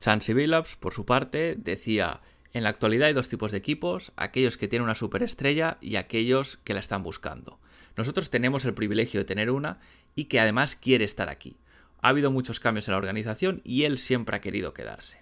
Chansey 0.00 0.34
Billups, 0.34 0.76
por 0.76 0.94
su 0.94 1.04
parte, 1.04 1.56
decía, 1.58 2.20
en 2.52 2.62
la 2.62 2.70
actualidad 2.70 3.08
hay 3.08 3.14
dos 3.14 3.28
tipos 3.28 3.52
de 3.52 3.58
equipos, 3.58 4.12
aquellos 4.16 4.56
que 4.56 4.68
tienen 4.68 4.84
una 4.84 4.94
superestrella 4.94 5.78
y 5.80 5.96
aquellos 5.96 6.58
que 6.58 6.74
la 6.74 6.80
están 6.80 7.02
buscando. 7.02 7.58
Nosotros 7.96 8.30
tenemos 8.30 8.64
el 8.64 8.74
privilegio 8.74 9.20
de 9.20 9.24
tener 9.24 9.50
una 9.50 9.80
y 10.14 10.26
que 10.26 10.40
además 10.40 10.76
quiere 10.76 11.04
estar 11.04 11.28
aquí. 11.28 11.56
Ha 12.00 12.10
habido 12.10 12.30
muchos 12.30 12.60
cambios 12.60 12.86
en 12.86 12.92
la 12.92 12.98
organización 12.98 13.60
y 13.64 13.84
él 13.84 13.98
siempre 13.98 14.36
ha 14.36 14.40
querido 14.40 14.72
quedarse. 14.72 15.20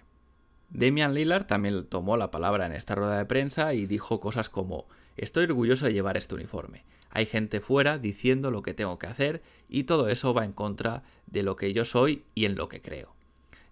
Damian 0.69 1.13
Lillard 1.13 1.47
también 1.47 1.85
tomó 1.85 2.17
la 2.17 2.29
palabra 2.29 2.65
en 2.65 2.73
esta 2.73 2.93
rueda 2.93 3.17
de 3.17 3.25
prensa 3.25 3.73
y 3.73 3.87
dijo 3.87 4.19
cosas 4.19 4.49
como 4.49 4.85
Estoy 5.15 5.45
orgulloso 5.45 5.85
de 5.85 5.93
llevar 5.93 6.17
este 6.17 6.35
uniforme. 6.35 6.83
Hay 7.09 7.25
gente 7.25 7.61
fuera 7.61 7.97
diciendo 7.97 8.51
lo 8.51 8.61
que 8.61 8.75
tengo 8.75 8.99
que 8.99 9.07
hacer 9.07 9.41
y 9.67 9.85
todo 9.85 10.09
eso 10.09 10.35
va 10.35 10.45
en 10.45 10.51
contra 10.51 11.01
de 11.25 11.41
lo 11.41 11.55
que 11.55 11.73
yo 11.73 11.85
soy 11.85 12.23
y 12.35 12.45
en 12.45 12.55
lo 12.55 12.69
que 12.69 12.81
creo. 12.81 13.16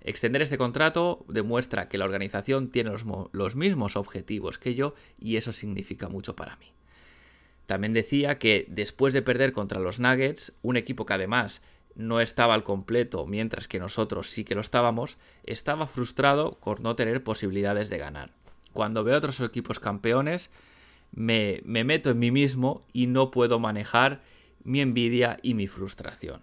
Extender 0.07 0.43
este 0.43 0.59
contrato 0.59 1.25
demuestra 1.27 1.89
que 1.89 1.97
la 1.97 2.05
organización 2.05 2.69
tiene 2.69 2.91
los, 3.31 3.55
mismos 3.55 3.95
objetivos 3.95 4.59
que 4.59 4.75
yo 4.75 4.93
y 5.17 5.37
eso 5.37 5.51
significa 5.51 6.09
mucho 6.09 6.35
para 6.35 6.57
mí. 6.57 6.73
También 7.65 7.93
decía 7.93 8.37
que 8.37 8.67
después 8.69 9.15
de 9.15 9.23
perder 9.23 9.51
contra 9.51 9.79
los 9.79 9.99
Nuggets, 9.99 10.53
un 10.61 10.77
equipo 10.77 11.07
que 11.07 11.13
además 11.13 11.63
no 11.95 12.21
estaba 12.21 12.53
al 12.53 12.63
completo 12.63 13.25
mientras 13.25 13.67
que 13.67 13.79
nosotros 13.79 14.29
sí 14.29 14.43
que 14.43 14.53
lo 14.53 14.61
estábamos, 14.61 15.17
estaba 15.43 15.87
frustrado 15.87 16.59
por 16.63 16.81
no 16.81 16.95
tener 16.95 17.23
posibilidades 17.23 17.89
de 17.89 17.97
ganar. 17.97 18.29
Cuando 18.73 19.03
veo 19.03 19.17
otros 19.17 19.39
equipos 19.39 19.79
campeones, 19.79 20.51
me 21.11 21.63
meto 21.65 22.11
en 22.11 22.19
mí 22.19 22.29
mismo 22.29 22.85
y 22.93 23.07
no 23.07 23.31
puedo 23.31 23.57
manejar 23.57 24.21
mi 24.63 24.81
envidia 24.81 25.39
y 25.41 25.55
mi 25.55 25.67
frustración. 25.67 26.41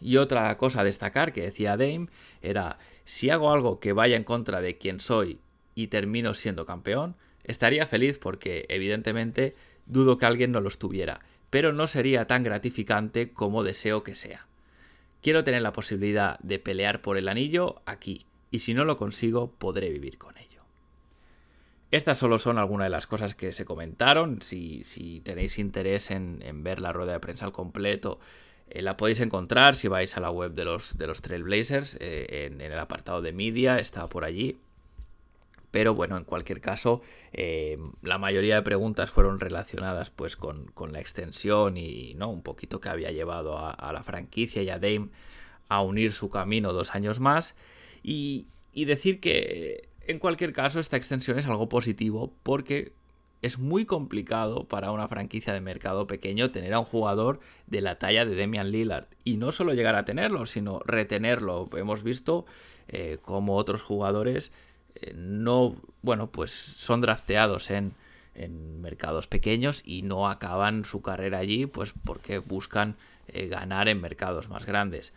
Y 0.00 0.16
otra 0.16 0.56
cosa 0.56 0.80
a 0.80 0.84
destacar 0.84 1.32
que 1.32 1.42
decía 1.42 1.76
Dame 1.76 2.08
era, 2.42 2.78
si 3.04 3.30
hago 3.30 3.52
algo 3.52 3.80
que 3.80 3.92
vaya 3.92 4.16
en 4.16 4.24
contra 4.24 4.60
de 4.60 4.78
quien 4.78 5.00
soy 5.00 5.38
y 5.74 5.88
termino 5.88 6.34
siendo 6.34 6.66
campeón, 6.66 7.16
estaría 7.44 7.86
feliz 7.86 8.18
porque 8.18 8.66
evidentemente 8.68 9.54
dudo 9.86 10.18
que 10.18 10.26
alguien 10.26 10.52
no 10.52 10.60
lo 10.60 10.68
estuviera, 10.68 11.20
pero 11.50 11.72
no 11.72 11.86
sería 11.86 12.26
tan 12.26 12.44
gratificante 12.44 13.32
como 13.32 13.64
deseo 13.64 14.02
que 14.02 14.14
sea. 14.14 14.46
Quiero 15.22 15.44
tener 15.44 15.62
la 15.62 15.72
posibilidad 15.72 16.38
de 16.38 16.58
pelear 16.58 17.02
por 17.02 17.18
el 17.18 17.28
anillo 17.28 17.82
aquí, 17.84 18.26
y 18.50 18.60
si 18.60 18.72
no 18.72 18.84
lo 18.84 18.96
consigo, 18.96 19.52
podré 19.58 19.90
vivir 19.90 20.16
con 20.16 20.38
ello. 20.38 20.62
Estas 21.90 22.18
solo 22.18 22.38
son 22.38 22.58
algunas 22.58 22.86
de 22.86 22.90
las 22.90 23.06
cosas 23.06 23.34
que 23.34 23.52
se 23.52 23.64
comentaron. 23.64 24.42
Si, 24.42 24.84
si 24.84 25.20
tenéis 25.20 25.58
interés 25.58 26.10
en, 26.12 26.40
en, 26.42 26.62
ver 26.62 26.80
la 26.80 26.92
rueda 26.92 27.12
de 27.12 27.20
prensa 27.20 27.46
al 27.46 27.52
completo, 27.52 28.20
eh, 28.70 28.82
la 28.82 28.96
podéis 28.96 29.20
encontrar 29.20 29.76
si 29.76 29.88
vais 29.88 30.16
a 30.16 30.20
la 30.20 30.30
web 30.30 30.52
de 30.52 30.64
los, 30.64 30.96
de 30.96 31.06
los 31.06 31.20
Trailblazers, 31.22 31.98
eh, 32.00 32.46
en, 32.46 32.60
el 32.60 32.78
apartado 32.78 33.20
de 33.20 33.32
media, 33.32 33.78
está 33.78 34.06
por 34.06 34.24
allí. 34.24 34.58
Pero 35.70 35.94
bueno, 35.94 36.16
en 36.16 36.24
cualquier 36.24 36.60
caso, 36.60 37.00
eh, 37.32 37.78
la 38.02 38.18
mayoría 38.18 38.56
de 38.56 38.62
preguntas 38.62 39.10
fueron 39.10 39.38
relacionadas 39.38 40.10
pues 40.10 40.36
con, 40.36 40.72
la 40.90 41.00
extensión 41.00 41.76
y 41.76 42.14
¿no? 42.14 42.28
un 42.28 42.42
poquito 42.42 42.80
que 42.80 42.88
había 42.88 43.12
llevado 43.12 43.56
a, 43.56 43.92
la 43.92 44.02
franquicia 44.02 44.62
y 44.62 44.70
a 44.70 44.78
Dame 44.78 45.10
a 45.68 45.82
unir 45.82 46.12
su 46.12 46.28
camino 46.28 46.72
dos 46.72 46.94
años 46.96 47.20
más. 47.20 47.54
Y, 48.02 48.46
y 48.72 48.86
decir 48.86 49.20
que 49.20 49.88
en 50.00 50.18
cualquier 50.18 50.52
caso 50.52 50.80
esta 50.80 50.96
extensión 50.96 51.38
es 51.38 51.46
algo 51.46 51.68
positivo 51.68 52.32
porque 52.42 52.92
es 53.42 53.58
muy 53.58 53.84
complicado 53.86 54.64
para 54.64 54.90
una 54.90 55.08
franquicia 55.08 55.52
de 55.52 55.60
mercado 55.60 56.06
pequeño 56.06 56.50
tener 56.50 56.74
a 56.74 56.78
un 56.80 56.84
jugador 56.84 57.40
de 57.66 57.80
la 57.80 57.98
talla 57.98 58.24
de 58.24 58.34
Demian 58.34 58.70
Lillard. 58.70 59.06
Y 59.24 59.36
no 59.36 59.52
solo 59.52 59.72
llegar 59.72 59.94
a 59.94 60.04
tenerlo, 60.04 60.46
sino 60.46 60.80
retenerlo. 60.84 61.68
Hemos 61.76 62.02
visto 62.02 62.44
eh, 62.88 63.18
como 63.22 63.56
otros 63.56 63.82
jugadores 63.82 64.52
eh, 64.94 65.14
no, 65.14 65.76
bueno, 66.02 66.30
pues 66.30 66.50
son 66.50 67.00
drafteados 67.00 67.70
en, 67.70 67.94
mercados 68.80 69.26
pequeños 69.26 69.82
y 69.84 70.00
no 70.00 70.26
acaban 70.26 70.86
su 70.86 71.02
carrera 71.02 71.38
allí, 71.38 71.66
pues 71.66 71.92
porque 71.92 72.38
buscan 72.38 72.96
eh, 73.28 73.48
ganar 73.48 73.86
en 73.88 74.00
mercados 74.00 74.48
más 74.48 74.64
grandes. 74.64 75.12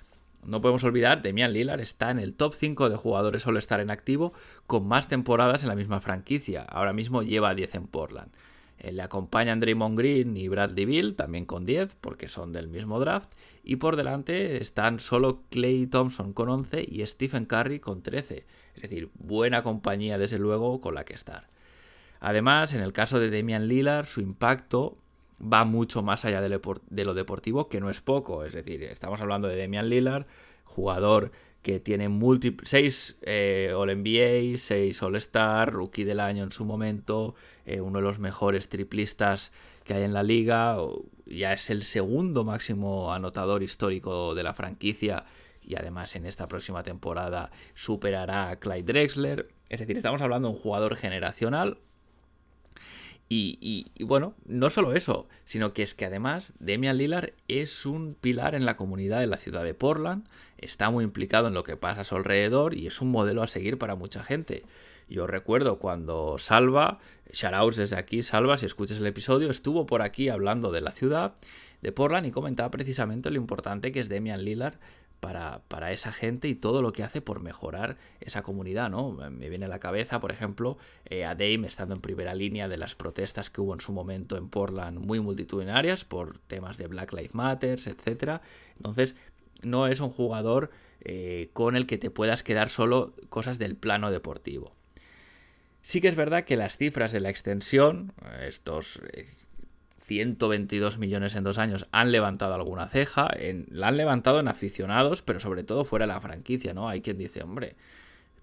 No 0.45 0.61
podemos 0.61 0.83
olvidar, 0.83 1.21
Demian 1.21 1.53
Lillard 1.53 1.79
está 1.79 2.11
en 2.11 2.19
el 2.19 2.33
top 2.33 2.53
5 2.53 2.89
de 2.89 2.95
jugadores 2.95 3.41
solo 3.41 3.59
estar 3.59 3.79
en 3.79 3.91
activo 3.91 4.33
con 4.67 4.87
más 4.87 5.07
temporadas 5.07 5.63
en 5.63 5.69
la 5.69 5.75
misma 5.75 6.01
franquicia. 6.01 6.63
Ahora 6.63 6.93
mismo 6.93 7.23
lleva 7.23 7.55
10 7.55 7.75
en 7.75 7.87
Portland. 7.87 8.31
Eh, 8.77 8.91
le 8.91 9.01
acompañan 9.01 9.59
Draymond 9.59 9.97
Green 9.97 10.35
y 10.35 10.47
Bradley 10.47 10.85
Bill, 10.85 11.15
también 11.15 11.45
con 11.45 11.63
10, 11.63 11.95
porque 11.95 12.27
son 12.27 12.51
del 12.51 12.67
mismo 12.67 12.99
draft. 12.99 13.31
Y 13.63 13.77
por 13.77 13.95
delante 13.95 14.61
están 14.61 14.99
solo 14.99 15.43
Clay 15.49 15.87
Thompson 15.87 16.33
con 16.33 16.49
11 16.49 16.85
y 16.87 17.05
Stephen 17.05 17.45
Curry 17.45 17.79
con 17.79 18.01
13. 18.01 18.45
Es 18.75 18.81
decir, 18.81 19.09
buena 19.15 19.63
compañía 19.63 20.17
desde 20.17 20.39
luego 20.39 20.81
con 20.81 20.95
la 20.95 21.05
que 21.05 21.13
estar. 21.13 21.47
Además, 22.19 22.73
en 22.73 22.81
el 22.81 22.93
caso 22.93 23.19
de 23.19 23.29
Damian 23.29 23.67
Lillard, 23.67 24.05
su 24.05 24.21
impacto 24.21 24.97
va 25.41 25.65
mucho 25.65 26.01
más 26.03 26.25
allá 26.25 26.41
de 26.41 27.05
lo 27.05 27.13
deportivo, 27.13 27.69
que 27.69 27.79
no 27.79 27.89
es 27.89 28.01
poco. 28.01 28.43
Es 28.45 28.53
decir, 28.53 28.83
estamos 28.83 29.21
hablando 29.21 29.47
de 29.47 29.57
Damian 29.57 29.89
Lillard, 29.89 30.25
jugador 30.63 31.31
que 31.63 31.79
tiene 31.79 32.09
6 32.63 33.17
eh, 33.21 33.73
All 33.75 33.89
NBA, 33.97 34.57
6 34.57 35.01
All 35.01 35.15
Star, 35.15 35.71
rookie 35.71 36.03
del 36.03 36.19
año 36.19 36.43
en 36.43 36.51
su 36.51 36.65
momento, 36.65 37.35
eh, 37.65 37.79
uno 37.79 37.99
de 37.99 38.03
los 38.03 38.19
mejores 38.19 38.67
triplistas 38.67 39.53
que 39.85 39.93
hay 39.93 40.03
en 40.03 40.13
la 40.13 40.23
liga, 40.23 40.77
ya 41.25 41.53
es 41.53 41.69
el 41.69 41.83
segundo 41.83 42.43
máximo 42.43 43.13
anotador 43.13 43.63
histórico 43.63 44.35
de 44.35 44.43
la 44.43 44.53
franquicia 44.53 45.25
y 45.61 45.75
además 45.75 46.15
en 46.15 46.25
esta 46.25 46.47
próxima 46.47 46.83
temporada 46.83 47.49
superará 47.73 48.49
a 48.49 48.59
Clyde 48.59 48.83
Drexler. 48.83 49.53
Es 49.69 49.79
decir, 49.79 49.95
estamos 49.95 50.21
hablando 50.21 50.49
de 50.49 50.55
un 50.55 50.59
jugador 50.59 50.97
generacional. 50.97 51.79
Y, 53.29 53.87
bueno, 53.99 54.35
no 54.45 54.69
solo 54.69 54.93
eso, 54.93 55.27
sino 55.43 55.73
que 55.73 55.81
es 55.81 55.95
que 55.95 56.05
además 56.05 56.53
Demian 56.59 56.97
Lillard 56.97 57.31
es 57.47 57.87
un 57.87 58.13
pilar 58.13 58.53
en 58.53 58.65
la 58.65 58.77
comunidad 58.77 59.21
de 59.21 59.27
la 59.27 59.37
ciudad 59.37 59.63
de 59.63 59.73
Portland, 59.73 60.27
está 60.59 60.91
muy 60.91 61.03
implicado 61.03 61.47
en 61.47 61.55
lo 61.55 61.63
que 61.63 61.75
pasa 61.75 62.01
a 62.01 62.03
su 62.03 62.15
alrededor 62.15 62.75
y 62.75 62.85
es 62.85 63.01
un 63.01 63.09
modelo 63.09 63.41
a 63.41 63.47
seguir 63.47 63.79
para 63.79 63.95
mucha 63.95 64.23
gente. 64.23 64.63
Yo 65.09 65.25
recuerdo 65.25 65.79
cuando 65.79 66.37
Salva, 66.37 66.99
shoutouts 67.31 67.77
desde 67.77 67.97
aquí, 67.97 68.21
Salva, 68.21 68.57
si 68.57 68.67
escuchas 68.67 68.99
el 68.99 69.07
episodio, 69.07 69.49
estuvo 69.49 69.85
por 69.87 70.03
aquí 70.03 70.29
hablando 70.29 70.71
de 70.71 70.81
la 70.81 70.91
ciudad 70.91 71.33
de 71.81 71.91
Portland 71.91 72.27
y 72.27 72.31
comentaba 72.31 72.71
precisamente 72.71 73.29
lo 73.31 73.37
importante 73.37 73.91
que 73.91 73.99
es 73.99 74.09
Demian 74.09 74.45
Lillard 74.45 74.75
para, 75.23 75.91
esa 75.93 76.11
gente 76.11 76.49
y 76.49 76.55
todo 76.55 76.81
lo 76.81 76.91
que 76.91 77.01
hace 77.01 77.21
por 77.21 77.39
mejorar 77.39 77.97
esa 78.19 78.43
comunidad, 78.43 78.89
¿no? 78.89 79.11
Me 79.11 79.47
viene 79.47 79.65
a 79.65 79.69
la 79.69 79.79
cabeza, 79.79 80.19
por 80.19 80.31
ejemplo, 80.31 80.77
eh, 81.05 81.23
a 81.23 81.29
Dame 81.29 81.65
estando 81.65 81.95
en 81.95 82.01
primera 82.01 82.35
línea 82.35 82.67
de 82.67 82.75
las 82.75 82.93
protestas 82.95 83.49
que 83.49 83.61
hubo 83.61 83.73
en 83.73 83.79
su 83.79 83.93
momento 83.93 84.35
en 84.35 84.49
Portland 84.49 84.99
muy 84.99 85.21
multitudinarias 85.21 86.03
por 86.03 86.39
temas 86.39 86.77
de 86.77 86.87
Black 86.87 87.13
Lives 87.13 87.35
Matter, 87.35 87.79
etc. 87.79 88.41
Entonces, 88.75 89.15
no 89.61 89.87
es 89.87 90.01
un 90.01 90.09
jugador 90.09 90.71
eh, 90.99 91.49
con 91.53 91.77
el 91.77 91.87
que 91.87 91.97
te 91.97 92.09
puedas 92.09 92.43
quedar 92.43 92.69
solo 92.69 93.13
cosas 93.29 93.59
del 93.59 93.77
plano 93.77 94.11
deportivo. 94.11 94.75
Sí 95.83 96.01
que 96.01 96.09
es 96.09 96.15
verdad 96.15 96.43
que 96.43 96.57
las 96.57 96.75
cifras 96.75 97.13
de 97.13 97.21
la 97.21 97.29
extensión, 97.29 98.11
estos 98.41 99.01
eh, 99.13 99.25
122 100.03 100.97
millones 100.97 101.35
en 101.35 101.43
dos 101.43 101.57
años 101.57 101.87
han 101.91 102.11
levantado 102.11 102.53
alguna 102.53 102.89
ceja, 102.89 103.27
en, 103.35 103.65
la 103.69 103.87
han 103.87 103.97
levantado 103.97 104.39
en 104.39 104.49
aficionados, 104.49 105.21
pero 105.21 105.39
sobre 105.39 105.63
todo 105.63 105.85
fuera 105.85 106.05
de 106.05 106.13
la 106.13 106.21
franquicia, 106.21 106.73
¿no? 106.73 106.89
Hay 106.89 107.01
quien 107.01 107.17
dice, 107.17 107.41
hombre, 107.41 107.75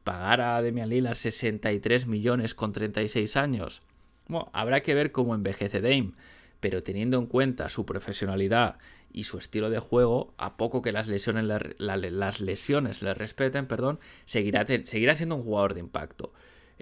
pagar 0.02 0.40
a 0.40 0.62
Demian 0.62 0.88
Lillard 0.88 1.16
63 1.16 2.06
millones 2.06 2.54
con 2.54 2.72
36 2.72 3.36
años. 3.36 3.82
Bueno, 4.26 4.48
habrá 4.52 4.80
que 4.80 4.94
ver 4.94 5.12
cómo 5.12 5.34
envejece 5.34 5.82
Dame, 5.82 6.12
pero 6.60 6.82
teniendo 6.82 7.18
en 7.18 7.26
cuenta 7.26 7.68
su 7.68 7.84
profesionalidad 7.84 8.78
y 9.12 9.24
su 9.24 9.36
estilo 9.38 9.68
de 9.68 9.80
juego, 9.80 10.32
a 10.38 10.56
poco 10.56 10.80
que 10.82 10.92
las 10.92 11.08
lesiones 11.08 11.44
le, 11.44 13.14
respeten, 13.14 13.66
perdón, 13.66 14.00
seguirá, 14.24 14.66
seguirá 14.84 15.14
siendo 15.14 15.36
un 15.36 15.42
jugador 15.42 15.74
de 15.74 15.80
impacto. 15.80 16.32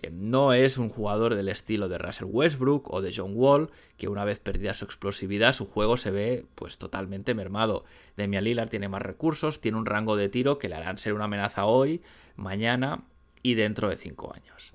Eh, 0.01 0.11
no 0.13 0.53
es 0.53 0.79
un 0.79 0.89
jugador 0.89 1.35
del 1.35 1.49
estilo 1.49 1.89
de 1.89 1.99
Russell 1.99 2.29
Westbrook 2.31 2.93
o 2.93 3.03
de 3.03 3.13
John 3.15 3.33
Wall, 3.35 3.71
que 3.97 4.09
una 4.09 4.25
vez 4.25 4.39
perdida 4.39 4.75
su 4.75 4.85
explosividad, 4.85 5.53
su 5.53 5.67
juego 5.67 5.97
se 5.97 6.11
ve 6.11 6.47
pues 6.55 6.79
totalmente 6.79 7.35
mermado. 7.35 7.85
Demian 8.17 8.45
Lillard 8.45 8.69
tiene 8.69 8.89
más 8.89 9.03
recursos, 9.03 9.61
tiene 9.61 9.79
un 9.79 9.87
rango 9.87 10.17
de 10.17 10.29
tiro 10.29 10.59
que 10.59 10.69
le 10.69 10.77
harán 10.77 10.99
ser 10.99 11.15
una 11.15 11.25
amenaza 11.25 11.67
hoy, 11.67 12.03
mañana 12.37 13.05
y 13.43 13.55
dentro 13.55 13.89
de 13.89 13.97
5 13.97 14.35
años. 14.35 14.73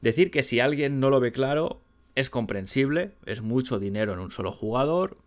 Decir 0.00 0.30
que 0.30 0.42
si 0.42 0.60
alguien 0.60 0.98
no 0.98 1.10
lo 1.10 1.20
ve 1.20 1.30
claro 1.30 1.80
es 2.16 2.30
comprensible, 2.30 3.12
es 3.26 3.42
mucho 3.42 3.78
dinero 3.78 4.12
en 4.12 4.18
un 4.18 4.30
solo 4.32 4.50
jugador, 4.50 5.18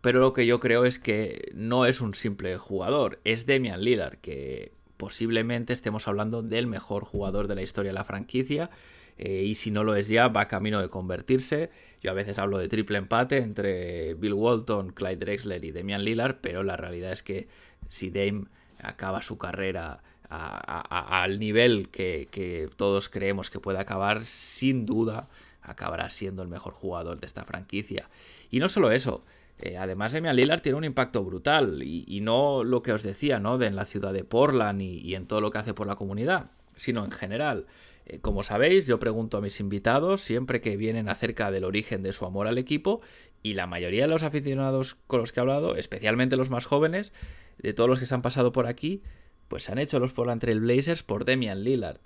pero 0.00 0.20
lo 0.20 0.32
que 0.32 0.46
yo 0.46 0.58
creo 0.58 0.84
es 0.84 0.98
que 0.98 1.52
no 1.54 1.86
es 1.86 2.00
un 2.00 2.14
simple 2.14 2.56
jugador, 2.58 3.20
es 3.24 3.46
Demian 3.46 3.82
Lillard, 3.82 4.18
que 4.18 4.72
posiblemente 5.04 5.74
estemos 5.74 6.08
hablando 6.08 6.40
del 6.40 6.66
mejor 6.66 7.04
jugador 7.04 7.46
de 7.46 7.54
la 7.54 7.60
historia 7.60 7.90
de 7.90 7.94
la 7.94 8.04
franquicia. 8.04 8.70
Eh, 9.18 9.42
y 9.42 9.54
si 9.54 9.70
no 9.70 9.84
lo 9.84 9.96
es 9.96 10.08
ya, 10.08 10.28
va 10.28 10.48
camino 10.48 10.80
de 10.80 10.88
convertirse. 10.88 11.68
Yo 12.02 12.10
a 12.10 12.14
veces 12.14 12.38
hablo 12.38 12.56
de 12.56 12.68
triple 12.68 12.96
empate 12.96 13.36
entre 13.36 14.14
Bill 14.14 14.32
Walton, 14.32 14.92
Clyde 14.92 15.18
Drexler 15.18 15.62
y 15.62 15.72
Damian 15.72 16.06
Lillard, 16.06 16.38
pero 16.40 16.62
la 16.62 16.78
realidad 16.78 17.12
es 17.12 17.22
que 17.22 17.48
si 17.90 18.08
Dame 18.08 18.46
acaba 18.82 19.20
su 19.20 19.36
carrera 19.36 20.02
al 20.30 21.38
nivel 21.38 21.90
que, 21.90 22.26
que, 22.30 22.70
todos 22.74 23.10
creemos 23.10 23.50
que 23.50 23.60
puede 23.60 23.80
acabar, 23.80 24.24
sin 24.24 24.86
duda 24.86 25.28
acabará 25.60 26.08
siendo 26.08 26.42
el 26.42 26.48
mejor 26.48 26.72
jugador 26.72 27.20
de 27.20 27.26
esta 27.26 27.44
franquicia. 27.44 28.08
Y 28.50 28.58
no 28.58 28.70
solo 28.70 28.90
eso, 28.90 29.22
eh, 29.58 29.76
además, 29.76 30.12
Demian 30.12 30.36
Lillard 30.36 30.60
tiene 30.60 30.78
un 30.78 30.84
impacto 30.84 31.24
brutal 31.24 31.82
y, 31.82 32.20
no 32.20 32.64
lo 32.64 32.82
que 32.82 32.92
os 32.92 33.02
decía, 33.02 33.38
¿no? 33.38 33.58
De 33.58 33.66
en 33.66 33.76
la 33.76 33.84
ciudad 33.84 34.12
de 34.12 34.24
Portland 34.24 34.82
y, 34.82 35.14
en 35.14 35.26
todo 35.26 35.40
lo 35.40 35.50
que 35.50 35.58
hace 35.58 35.74
por 35.74 35.86
la 35.86 35.94
comunidad, 35.96 36.50
sino 36.76 37.04
en 37.04 37.10
general. 37.10 37.66
Eh, 38.06 38.20
como 38.20 38.42
sabéis, 38.42 38.86
yo 38.86 38.98
pregunto 38.98 39.38
a 39.38 39.40
mis 39.40 39.60
invitados 39.60 40.20
siempre 40.20 40.60
que 40.60 40.76
vienen 40.76 41.08
acerca 41.08 41.50
del 41.50 41.64
origen 41.64 42.02
de 42.02 42.12
su 42.12 42.26
amor 42.26 42.48
al 42.48 42.58
equipo 42.58 43.00
y 43.42 43.54
la 43.54 43.66
mayoría 43.66 44.02
de 44.02 44.08
los 44.08 44.22
aficionados 44.22 44.96
con 45.06 45.20
los 45.20 45.32
que 45.32 45.40
he 45.40 45.42
hablado, 45.42 45.76
especialmente 45.76 46.36
los 46.36 46.50
más 46.50 46.66
jóvenes, 46.66 47.12
de 47.58 47.72
todos 47.72 47.88
los 47.88 48.00
que 48.00 48.06
se 48.06 48.14
han 48.14 48.22
pasado 48.22 48.52
por 48.52 48.66
aquí, 48.66 49.02
pues 49.48 49.64
se 49.64 49.72
han 49.72 49.78
hecho 49.78 50.00
los 50.00 50.12
Portland 50.12 50.40
Trail 50.40 50.60
Blazers 50.60 51.02
por 51.02 51.24
Demian 51.24 51.62
Lillard. 51.62 52.00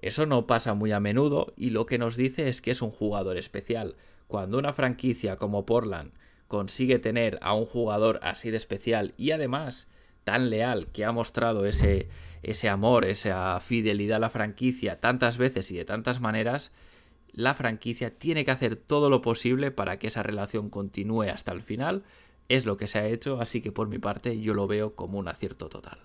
Eso 0.00 0.26
no 0.26 0.46
pasa 0.46 0.74
muy 0.74 0.92
a 0.92 1.00
menudo 1.00 1.52
y 1.56 1.70
lo 1.70 1.86
que 1.86 1.98
nos 1.98 2.16
dice 2.16 2.48
es 2.48 2.60
que 2.60 2.70
es 2.70 2.82
un 2.82 2.90
jugador 2.90 3.36
especial. 3.36 3.96
Cuando 4.26 4.58
una 4.58 4.72
franquicia 4.72 5.36
como 5.36 5.66
Portland 5.66 6.12
consigue 6.48 6.98
tener 6.98 7.38
a 7.42 7.54
un 7.54 7.64
jugador 7.64 8.20
así 8.22 8.50
de 8.50 8.56
especial 8.56 9.14
y 9.16 9.30
además 9.30 9.88
tan 10.24 10.50
leal 10.50 10.88
que 10.88 11.04
ha 11.04 11.12
mostrado 11.12 11.66
ese, 11.66 12.08
ese 12.42 12.68
amor, 12.68 13.04
esa 13.04 13.58
fidelidad 13.60 14.16
a 14.16 14.20
la 14.20 14.30
franquicia 14.30 15.00
tantas 15.00 15.38
veces 15.38 15.70
y 15.70 15.76
de 15.76 15.84
tantas 15.84 16.20
maneras, 16.20 16.72
la 17.32 17.54
franquicia 17.54 18.16
tiene 18.16 18.44
que 18.44 18.52
hacer 18.52 18.76
todo 18.76 19.10
lo 19.10 19.20
posible 19.20 19.70
para 19.70 19.98
que 19.98 20.06
esa 20.06 20.22
relación 20.22 20.70
continúe 20.70 21.22
hasta 21.22 21.52
el 21.52 21.62
final. 21.62 22.04
Es 22.48 22.64
lo 22.64 22.76
que 22.76 22.86
se 22.86 22.98
ha 22.98 23.06
hecho, 23.06 23.40
así 23.40 23.60
que 23.60 23.72
por 23.72 23.88
mi 23.88 23.98
parte 23.98 24.40
yo 24.40 24.54
lo 24.54 24.66
veo 24.66 24.94
como 24.94 25.18
un 25.18 25.28
acierto 25.28 25.68
total. 25.68 25.98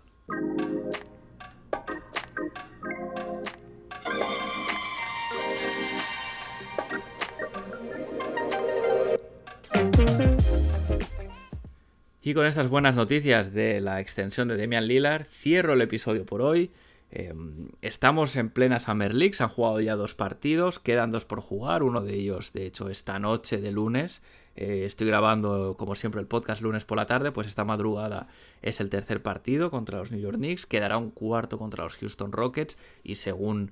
Y 12.22 12.34
con 12.34 12.46
estas 12.46 12.68
buenas 12.68 12.96
noticias 12.96 13.54
de 13.54 13.80
la 13.80 14.02
extensión 14.02 14.50
de 14.50 14.58
Demian 14.58 14.88
Lillard, 14.88 15.24
cierro 15.24 15.72
el 15.74 15.82
episodio 15.82 16.26
por 16.26 16.42
hoy. 16.42 16.70
Em, 17.12 17.70
estamos 17.82 18.36
en 18.36 18.50
plena 18.50 18.82
Summer 18.82 19.14
League, 19.14 19.36
se 19.36 19.44
han 19.44 19.50
jugado 19.50 19.80
ya 19.80 19.96
dos 19.96 20.16
partidos, 20.16 20.80
quedan 20.80 21.12
dos 21.12 21.24
por 21.24 21.40
jugar, 21.40 21.82
uno 21.82 22.02
de 22.02 22.16
ellos 22.16 22.52
de 22.52 22.66
hecho 22.66 22.90
esta 22.90 23.20
noche 23.20 23.62
de 23.62 23.72
lunes. 23.72 24.22
Eh, 24.58 24.84
estoy 24.86 25.08
grabando 25.08 25.76
como 25.78 25.96
siempre 25.96 26.20
el 26.20 26.28
podcast 26.28 26.62
lunes 26.62 26.84
por 26.84 26.98
la 26.98 27.06
tarde, 27.06 27.32
pues 27.32 27.48
esta 27.48 27.64
madrugada 27.64 28.28
es 28.62 28.82
el 28.82 28.90
tercer 28.90 29.24
partido 29.24 29.72
contra 29.72 30.00
los 30.00 30.12
New 30.12 30.20
York 30.20 30.36
Knicks, 30.36 30.66
quedará 30.66 30.98
un 30.98 31.12
cuarto 31.12 31.58
contra 31.58 31.86
los 31.86 31.96
Houston 31.96 32.34
Rockets 32.34 32.78
y 33.02 33.16
según 33.16 33.72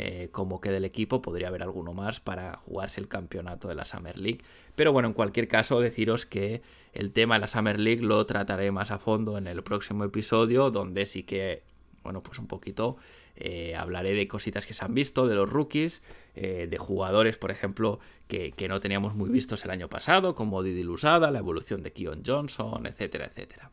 eh, 0.00 0.28
como 0.30 0.60
quede 0.60 0.76
el 0.76 0.84
equipo, 0.84 1.20
podría 1.20 1.48
haber 1.48 1.64
alguno 1.64 1.92
más 1.92 2.20
para 2.20 2.56
jugarse 2.56 3.00
el 3.00 3.08
campeonato 3.08 3.66
de 3.66 3.74
la 3.74 3.84
Summer 3.84 4.16
League. 4.16 4.38
Pero 4.76 4.92
bueno, 4.92 5.08
en 5.08 5.12
cualquier 5.12 5.48
caso, 5.48 5.80
deciros 5.80 6.24
que 6.24 6.62
el 6.92 7.10
tema 7.10 7.34
de 7.34 7.40
la 7.40 7.46
Summer 7.48 7.80
League 7.80 8.02
lo 8.02 8.24
trataré 8.24 8.70
más 8.70 8.92
a 8.92 9.00
fondo 9.00 9.36
en 9.38 9.48
el 9.48 9.64
próximo 9.64 10.04
episodio, 10.04 10.70
donde 10.70 11.04
sí 11.04 11.24
que, 11.24 11.64
bueno, 12.04 12.22
pues 12.22 12.38
un 12.38 12.46
poquito 12.46 12.96
eh, 13.34 13.74
hablaré 13.74 14.14
de 14.14 14.28
cositas 14.28 14.68
que 14.68 14.74
se 14.74 14.84
han 14.84 14.94
visto, 14.94 15.26
de 15.26 15.34
los 15.34 15.50
rookies, 15.50 16.00
eh, 16.36 16.68
de 16.70 16.78
jugadores, 16.78 17.36
por 17.36 17.50
ejemplo, 17.50 17.98
que, 18.28 18.52
que, 18.52 18.68
no 18.68 18.78
teníamos 18.78 19.16
muy 19.16 19.30
vistos 19.30 19.64
el 19.64 19.72
año 19.72 19.88
pasado, 19.88 20.36
como 20.36 20.62
Didi 20.62 20.84
Lusada, 20.84 21.32
la 21.32 21.40
evolución 21.40 21.82
de 21.82 21.92
Keon 21.92 22.22
Johnson, 22.24 22.86
etcétera, 22.86 23.26
etcétera. 23.26 23.72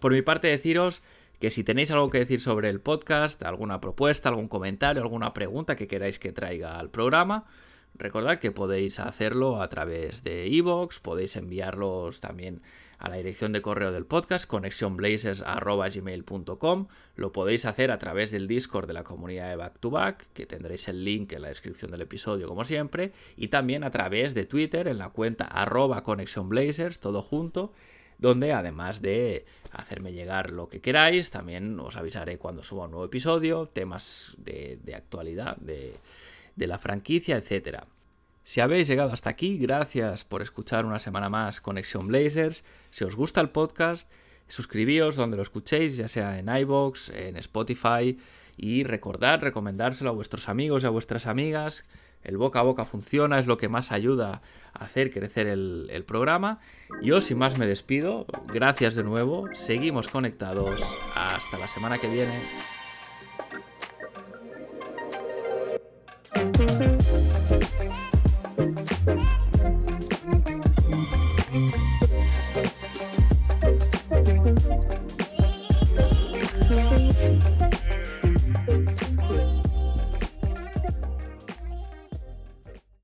Por 0.00 0.10
mi 0.10 0.22
parte, 0.22 0.48
deciros 0.48 1.02
que 1.38 1.50
si 1.50 1.64
tenéis 1.64 1.90
algo 1.90 2.10
que 2.10 2.18
decir 2.18 2.40
sobre 2.40 2.68
el 2.68 2.80
podcast, 2.80 3.42
alguna 3.44 3.80
propuesta, 3.80 4.28
algún 4.28 4.48
comentario, 4.48 5.02
alguna 5.02 5.32
pregunta 5.34 5.76
que 5.76 5.86
queráis 5.86 6.18
que 6.18 6.32
traiga 6.32 6.78
al 6.78 6.90
programa, 6.90 7.44
recordad 7.94 8.38
que 8.38 8.50
podéis 8.50 8.98
hacerlo 8.98 9.62
a 9.62 9.68
través 9.68 10.24
de 10.24 10.48
iVoox, 10.48 10.98
podéis 11.00 11.36
enviarlos 11.36 12.20
también 12.20 12.62
a 12.98 13.08
la 13.08 13.16
dirección 13.16 13.52
de 13.52 13.62
correo 13.62 13.92
del 13.92 14.06
podcast, 14.06 14.48
connectionblazers.gmail.com. 14.48 16.88
Lo 17.14 17.32
podéis 17.32 17.64
hacer 17.64 17.92
a 17.92 17.98
través 17.98 18.32
del 18.32 18.48
Discord 18.48 18.88
de 18.88 18.94
la 18.94 19.04
comunidad 19.04 19.50
de 19.50 19.56
Back 19.56 19.78
to 19.78 19.90
Back, 19.90 20.26
que 20.32 20.46
tendréis 20.46 20.88
el 20.88 21.04
link 21.04 21.32
en 21.32 21.42
la 21.42 21.48
descripción 21.48 21.92
del 21.92 22.00
episodio, 22.00 22.48
como 22.48 22.64
siempre, 22.64 23.12
y 23.36 23.46
también 23.48 23.84
a 23.84 23.92
través 23.92 24.34
de 24.34 24.46
Twitter 24.46 24.88
en 24.88 24.98
la 24.98 25.10
cuenta 25.10 25.44
arroba 25.44 26.02
todo 27.00 27.22
junto 27.22 27.72
donde 28.18 28.52
además 28.52 29.00
de 29.00 29.46
hacerme 29.72 30.12
llegar 30.12 30.50
lo 30.50 30.68
que 30.68 30.80
queráis, 30.80 31.30
también 31.30 31.78
os 31.80 31.96
avisaré 31.96 32.38
cuando 32.38 32.62
suba 32.62 32.84
un 32.84 32.90
nuevo 32.90 33.06
episodio, 33.06 33.66
temas 33.66 34.34
de, 34.38 34.78
actualidad 34.94 35.56
de, 35.56 35.94
de 36.56 36.66
la 36.66 36.78
franquicia, 36.78 37.36
etc. 37.36 37.84
Si 38.42 38.60
habéis 38.60 38.88
llegado 38.88 39.12
hasta 39.12 39.30
aquí, 39.30 39.58
gracias 39.58 40.24
por 40.24 40.42
escuchar 40.42 40.84
una 40.84 40.98
semana 40.98 41.28
más 41.28 41.60
Conexión 41.60 42.08
Blazers. 42.08 42.64
Si 42.90 43.04
os 43.04 43.14
gusta 43.14 43.40
el 43.40 43.50
podcast, 43.50 44.10
suscribíos 44.48 45.16
donde 45.16 45.36
lo 45.36 45.42
escuchéis, 45.42 45.96
ya 45.96 46.08
sea 46.08 46.38
en 46.38 46.48
iBox, 46.48 47.10
en 47.10 47.36
Spotify, 47.36 48.18
y 48.56 48.82
recordad, 48.82 49.40
recomendárselo 49.40 50.10
a 50.10 50.14
vuestros 50.14 50.48
amigos 50.48 50.82
y 50.82 50.86
a 50.86 50.90
vuestras 50.90 51.26
amigas. 51.26 51.84
El 52.22 52.36
boca 52.36 52.60
a 52.60 52.62
boca 52.62 52.84
funciona, 52.84 53.38
es 53.38 53.46
lo 53.46 53.56
que 53.56 53.68
más 53.68 53.92
ayuda 53.92 54.40
a 54.74 54.84
hacer 54.84 55.10
crecer 55.10 55.46
el, 55.46 56.04
programa. 56.06 56.60
Yo 57.02 57.20
sin 57.20 57.38
más 57.38 57.58
me 57.58 57.66
despido, 57.66 58.26
gracias 58.46 58.94
de 58.94 59.04
nuevo, 59.04 59.46
seguimos 59.54 60.08
conectados, 60.08 60.80
hasta 61.14 61.58
la 61.58 61.68
semana 61.68 61.98
que 61.98 62.08
viene. 62.08 62.42